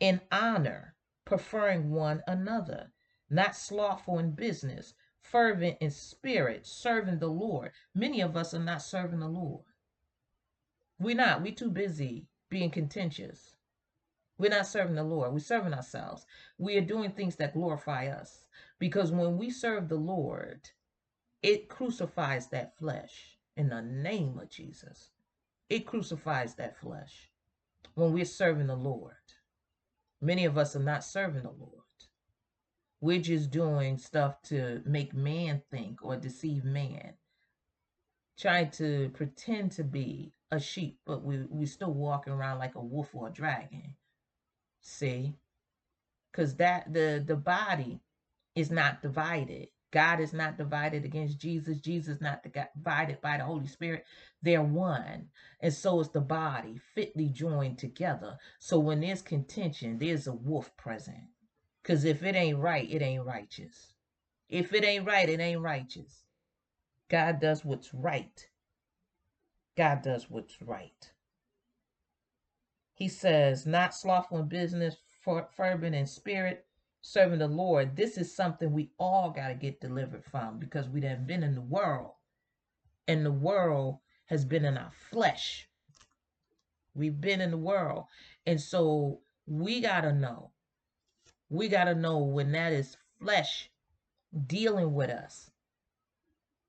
in 0.00 0.20
honor, 0.30 0.93
preferring 1.24 1.90
one 1.90 2.22
another, 2.26 2.92
not 3.30 3.56
slothful 3.56 4.18
in 4.18 4.32
business, 4.32 4.94
fervent 5.20 5.78
in 5.80 5.90
spirit, 5.90 6.66
serving 6.66 7.18
the 7.18 7.28
Lord. 7.28 7.72
Many 7.94 8.20
of 8.20 8.36
us 8.36 8.54
are 8.54 8.58
not 8.58 8.82
serving 8.82 9.20
the 9.20 9.28
Lord. 9.28 9.64
We're 10.98 11.16
not. 11.16 11.42
We're 11.42 11.54
too 11.54 11.70
busy 11.70 12.26
being 12.48 12.70
contentious. 12.70 13.56
We're 14.38 14.50
not 14.50 14.66
serving 14.66 14.96
the 14.96 15.04
Lord. 15.04 15.32
We're 15.32 15.38
serving 15.38 15.74
ourselves. 15.74 16.26
We 16.58 16.76
are 16.76 16.82
doing 16.82 17.12
things 17.12 17.36
that 17.36 17.54
glorify 17.54 18.08
us. 18.08 18.44
Because 18.78 19.12
when 19.12 19.38
we 19.38 19.50
serve 19.50 19.88
the 19.88 19.96
Lord, 19.96 20.70
it 21.42 21.68
crucifies 21.68 22.48
that 22.48 22.76
flesh 22.76 23.38
in 23.56 23.68
the 23.68 23.82
name 23.82 24.38
of 24.38 24.50
Jesus. 24.50 25.10
It 25.68 25.86
crucifies 25.86 26.54
that 26.56 26.76
flesh 26.76 27.30
when 27.94 28.12
we're 28.12 28.24
serving 28.24 28.66
the 28.66 28.76
Lord. 28.76 29.14
Many 30.24 30.46
of 30.46 30.56
us 30.56 30.74
are 30.74 30.80
not 30.80 31.04
serving 31.04 31.42
the 31.42 31.50
Lord. 31.50 31.82
We're 33.02 33.20
just 33.20 33.50
doing 33.50 33.98
stuff 33.98 34.40
to 34.44 34.80
make 34.86 35.12
man 35.12 35.60
think 35.70 36.02
or 36.02 36.16
deceive 36.16 36.64
man, 36.64 37.12
trying 38.38 38.70
to 38.72 39.10
pretend 39.10 39.72
to 39.72 39.84
be 39.84 40.32
a 40.50 40.58
sheep, 40.58 40.98
but 41.04 41.22
we 41.22 41.42
we 41.50 41.66
still 41.66 41.92
walking 41.92 42.32
around 42.32 42.58
like 42.58 42.74
a 42.74 42.80
wolf 42.82 43.14
or 43.14 43.28
a 43.28 43.32
dragon. 43.32 43.96
See? 44.80 45.34
Because 46.32 46.56
that 46.56 46.90
the 46.94 47.22
the 47.24 47.36
body 47.36 48.00
is 48.54 48.70
not 48.70 49.02
divided. 49.02 49.68
God 49.94 50.18
is 50.18 50.32
not 50.32 50.58
divided 50.58 51.04
against 51.04 51.38
Jesus. 51.38 51.78
Jesus 51.78 52.20
not 52.20 52.42
divided 52.42 53.20
by 53.20 53.36
the 53.36 53.44
Holy 53.44 53.68
Spirit. 53.68 54.04
They're 54.42 54.60
one. 54.60 55.28
And 55.60 55.72
so 55.72 56.00
is 56.00 56.08
the 56.08 56.20
body, 56.20 56.80
fitly 56.96 57.28
joined 57.28 57.78
together. 57.78 58.36
So 58.58 58.80
when 58.80 59.00
there's 59.00 59.22
contention, 59.22 59.98
there's 59.98 60.26
a 60.26 60.32
wolf 60.32 60.76
present. 60.76 61.28
Because 61.80 62.04
if 62.04 62.24
it 62.24 62.34
ain't 62.34 62.58
right, 62.58 62.90
it 62.90 63.02
ain't 63.02 63.24
righteous. 63.24 63.92
If 64.48 64.74
it 64.74 64.84
ain't 64.84 65.06
right, 65.06 65.28
it 65.28 65.38
ain't 65.38 65.60
righteous. 65.60 66.24
God 67.08 67.38
does 67.38 67.64
what's 67.64 67.94
right. 67.94 68.48
God 69.76 70.02
does 70.02 70.28
what's 70.28 70.60
right. 70.60 71.12
He 72.94 73.06
says, 73.06 73.64
not 73.64 73.94
slothful 73.94 74.38
in 74.38 74.48
business, 74.48 74.96
fervent 75.22 75.94
in 75.94 76.06
spirit, 76.06 76.63
serving 77.06 77.38
the 77.38 77.46
Lord. 77.46 77.96
This 77.96 78.16
is 78.16 78.34
something 78.34 78.72
we 78.72 78.90
all 78.98 79.30
got 79.30 79.48
to 79.48 79.54
get 79.54 79.78
delivered 79.78 80.24
from 80.24 80.58
because 80.58 80.88
we 80.88 81.02
have 81.02 81.26
been 81.26 81.42
in 81.42 81.54
the 81.54 81.60
world. 81.60 82.12
And 83.06 83.26
the 83.26 83.30
world 83.30 83.98
has 84.26 84.46
been 84.46 84.64
in 84.64 84.78
our 84.78 84.90
flesh. 85.10 85.68
We've 86.94 87.20
been 87.20 87.42
in 87.42 87.50
the 87.50 87.58
world. 87.58 88.06
And 88.46 88.58
so 88.58 89.20
we 89.46 89.82
got 89.82 90.00
to 90.00 90.14
know. 90.14 90.52
We 91.50 91.68
got 91.68 91.84
to 91.84 91.94
know 91.94 92.18
when 92.20 92.52
that 92.52 92.72
is 92.72 92.96
flesh 93.20 93.70
dealing 94.46 94.94
with 94.94 95.10
us. 95.10 95.50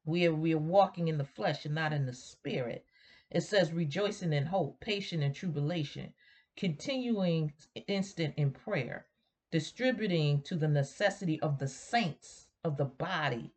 We 0.03 0.27
are, 0.27 0.35
we 0.35 0.53
are 0.53 0.57
walking 0.57 1.07
in 1.07 1.17
the 1.17 1.23
flesh 1.23 1.63
and 1.63 1.73
not 1.73 1.93
in 1.93 2.05
the 2.05 2.13
spirit. 2.13 2.85
It 3.31 3.41
says 3.41 3.71
rejoicing 3.71 4.33
in 4.33 4.47
hope, 4.47 4.81
patient 4.81 5.23
in 5.23 5.31
tribulation, 5.31 6.13
continuing 6.57 7.53
instant 7.87 8.33
in 8.35 8.51
prayer, 8.51 9.05
distributing 9.55 10.41
to 10.41 10.57
the 10.57 10.67
necessity 10.67 11.39
of 11.39 11.59
the 11.59 11.67
saints 11.69 12.47
of 12.65 12.75
the 12.75 12.83
body, 12.83 13.53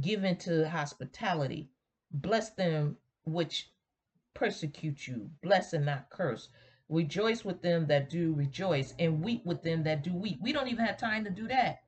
given 0.00 0.36
to 0.36 0.68
hospitality. 0.68 1.68
Bless 2.12 2.50
them 2.50 2.96
which 3.24 3.72
persecute 4.32 5.08
you, 5.08 5.28
bless 5.42 5.72
and 5.72 5.86
not 5.86 6.08
curse. 6.08 6.50
Rejoice 6.88 7.44
with 7.44 7.62
them 7.62 7.88
that 7.88 8.08
do 8.08 8.32
rejoice, 8.32 8.94
and 8.96 9.24
weep 9.24 9.44
with 9.44 9.64
them 9.64 9.82
that 9.82 10.04
do 10.04 10.14
weep. 10.14 10.38
We 10.40 10.52
don't 10.52 10.68
even 10.68 10.84
have 10.84 10.98
time 10.98 11.24
to 11.24 11.30
do 11.30 11.48
that. 11.48 11.82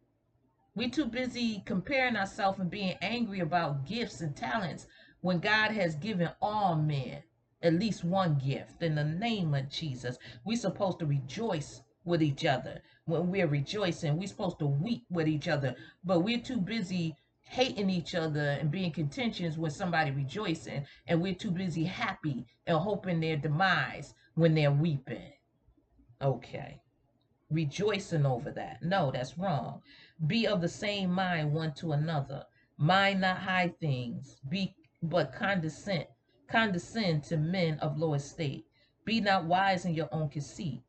We 0.74 0.90
too 0.90 1.06
busy 1.06 1.62
comparing 1.64 2.16
ourselves 2.16 2.58
and 2.58 2.68
being 2.68 2.96
angry 3.00 3.38
about 3.38 3.86
gifts 3.86 4.22
and 4.22 4.34
talents 4.34 4.88
when 5.20 5.38
God 5.38 5.70
has 5.70 5.94
given 5.94 6.30
all 6.42 6.74
men 6.74 7.22
at 7.62 7.74
least 7.74 8.02
one 8.02 8.38
gift 8.38 8.82
in 8.82 8.96
the 8.96 9.04
name 9.04 9.54
of 9.54 9.70
Jesus. 9.70 10.18
We're 10.44 10.56
supposed 10.56 10.98
to 10.98 11.06
rejoice 11.06 11.82
with 12.06 12.22
each 12.22 12.46
other. 12.46 12.80
When 13.04 13.30
we're 13.30 13.46
rejoicing, 13.46 14.16
we're 14.16 14.28
supposed 14.28 14.58
to 14.60 14.66
weep 14.66 15.04
with 15.10 15.28
each 15.28 15.48
other, 15.48 15.76
but 16.04 16.20
we're 16.20 16.40
too 16.40 16.60
busy 16.60 17.14
hating 17.42 17.90
each 17.90 18.14
other 18.14 18.56
and 18.60 18.70
being 18.70 18.90
contentious 18.90 19.58
when 19.58 19.70
somebody 19.70 20.10
rejoicing, 20.10 20.86
and 21.06 21.20
we're 21.20 21.34
too 21.34 21.50
busy 21.50 21.84
happy 21.84 22.46
and 22.66 22.78
hoping 22.78 23.20
their 23.20 23.36
demise 23.36 24.14
when 24.34 24.54
they're 24.54 24.72
weeping. 24.72 25.32
Okay. 26.22 26.80
Rejoicing 27.50 28.26
over 28.26 28.50
that. 28.50 28.82
No, 28.82 29.10
that's 29.12 29.38
wrong. 29.38 29.82
Be 30.26 30.46
of 30.46 30.60
the 30.60 30.68
same 30.68 31.10
mind 31.10 31.52
one 31.52 31.74
to 31.74 31.92
another. 31.92 32.44
Mind 32.78 33.20
not 33.20 33.38
high 33.38 33.74
things. 33.80 34.40
Be 34.48 34.74
but 35.02 35.32
condescend 35.32 36.06
condescend 36.48 37.24
to 37.24 37.36
men 37.36 37.78
of 37.80 37.98
low 37.98 38.14
estate. 38.14 38.66
Be 39.04 39.20
not 39.20 39.44
wise 39.44 39.84
in 39.84 39.94
your 39.94 40.08
own 40.12 40.28
conceit. 40.28 40.82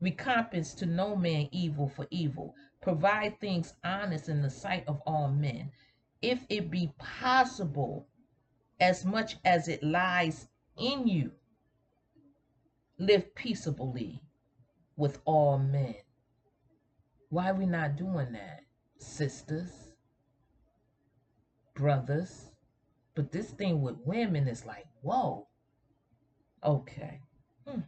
Recompense 0.00 0.74
to 0.74 0.86
no 0.86 1.14
man 1.14 1.48
evil 1.52 1.88
for 1.88 2.06
evil. 2.10 2.54
Provide 2.80 3.38
things 3.40 3.74
honest 3.84 4.28
in 4.28 4.42
the 4.42 4.50
sight 4.50 4.84
of 4.86 5.00
all 5.06 5.28
men. 5.28 5.70
If 6.22 6.44
it 6.48 6.70
be 6.70 6.92
possible, 6.98 8.06
as 8.80 9.04
much 9.04 9.36
as 9.44 9.68
it 9.68 9.82
lies 9.82 10.48
in 10.78 11.06
you, 11.06 11.32
live 12.98 13.34
peaceably 13.34 14.22
with 14.96 15.18
all 15.24 15.58
men. 15.58 15.94
Why 17.28 17.50
are 17.50 17.54
we 17.54 17.66
not 17.66 17.96
doing 17.96 18.32
that, 18.32 18.62
sisters, 18.98 19.92
brothers? 21.74 22.50
But 23.14 23.32
this 23.32 23.50
thing 23.50 23.82
with 23.82 23.96
women 24.04 24.48
is 24.48 24.64
like, 24.64 24.86
whoa. 25.02 25.46
Okay. 26.64 27.20
Hmm. 27.66 27.80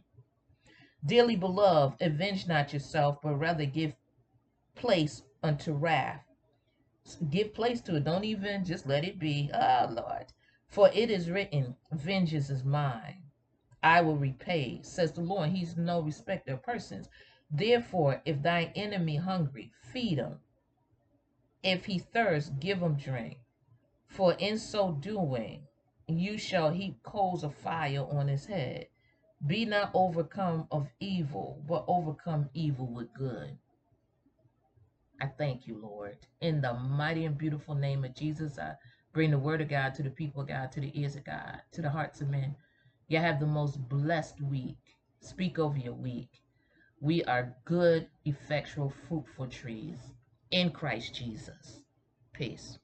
Dearly 1.05 1.35
beloved, 1.35 2.01
avenge 2.01 2.47
not 2.47 2.71
yourself, 2.71 3.21
but 3.21 3.35
rather 3.35 3.65
give 3.65 3.95
place 4.75 5.23
unto 5.41 5.73
wrath. 5.73 6.23
Give 7.29 7.53
place 7.53 7.81
to 7.81 7.97
it. 7.97 8.05
Don't 8.05 8.23
even 8.23 8.63
just 8.63 8.87
let 8.87 9.03
it 9.03 9.19
be. 9.19 9.49
Ah, 9.53 9.87
oh, 9.89 9.93
Lord. 9.93 10.31
For 10.69 10.89
it 10.93 11.11
is 11.11 11.29
written, 11.29 11.75
Vengeance 11.91 12.49
is 12.49 12.63
mine. 12.63 13.23
I 13.83 13.99
will 13.99 14.15
repay, 14.15 14.81
says 14.81 15.11
the 15.11 15.21
Lord. 15.21 15.49
He's 15.49 15.75
no 15.75 15.99
respecter 15.99 16.53
of 16.53 16.63
persons. 16.63 17.09
Therefore, 17.51 18.21
if 18.23 18.41
thy 18.41 18.71
enemy 18.73 19.17
hungry, 19.17 19.73
feed 19.81 20.17
him. 20.19 20.39
If 21.61 21.85
he 21.85 21.99
thirst, 21.99 22.59
give 22.59 22.81
him 22.81 22.95
drink. 22.95 23.39
For 24.07 24.33
in 24.33 24.57
so 24.57 24.93
doing, 24.93 25.67
you 26.07 26.37
shall 26.37 26.71
heap 26.71 27.03
coals 27.03 27.43
of 27.43 27.53
fire 27.53 28.05
on 28.09 28.29
his 28.29 28.45
head. 28.45 28.87
Be 29.45 29.65
not 29.65 29.91
overcome 29.93 30.67
of 30.71 30.87
evil, 30.99 31.61
but 31.67 31.85
overcome 31.87 32.49
evil 32.53 32.87
with 32.87 33.13
good. 33.13 33.57
I 35.21 35.27
thank 35.27 35.67
you, 35.67 35.77
Lord. 35.77 36.17
In 36.41 36.61
the 36.61 36.73
mighty 36.73 37.25
and 37.25 37.37
beautiful 37.37 37.75
name 37.75 38.05
of 38.05 38.15
Jesus, 38.15 38.57
I 38.59 38.75
Bring 39.13 39.29
the 39.29 39.37
word 39.37 39.61
of 39.61 39.69
God 39.69 39.93
to 39.95 40.03
the 40.03 40.09
people 40.09 40.41
of 40.41 40.47
God, 40.47 40.71
to 40.71 40.79
the 40.79 40.91
ears 40.99 41.15
of 41.15 41.23
God, 41.23 41.61
to 41.73 41.83
the 41.83 41.89
hearts 41.91 42.19
of 42.21 42.29
men. 42.29 42.55
You 43.07 43.19
have 43.19 43.39
the 43.39 43.45
most 43.45 43.77
blessed 43.87 44.41
week. 44.41 44.77
Speak 45.19 45.59
over 45.59 45.77
your 45.77 45.93
week. 45.93 46.41
We 46.99 47.23
are 47.25 47.55
good, 47.63 48.07
effectual, 48.25 48.91
fruitful 49.07 49.47
trees 49.47 49.99
in 50.49 50.71
Christ 50.71 51.13
Jesus. 51.13 51.81
Peace. 52.33 52.79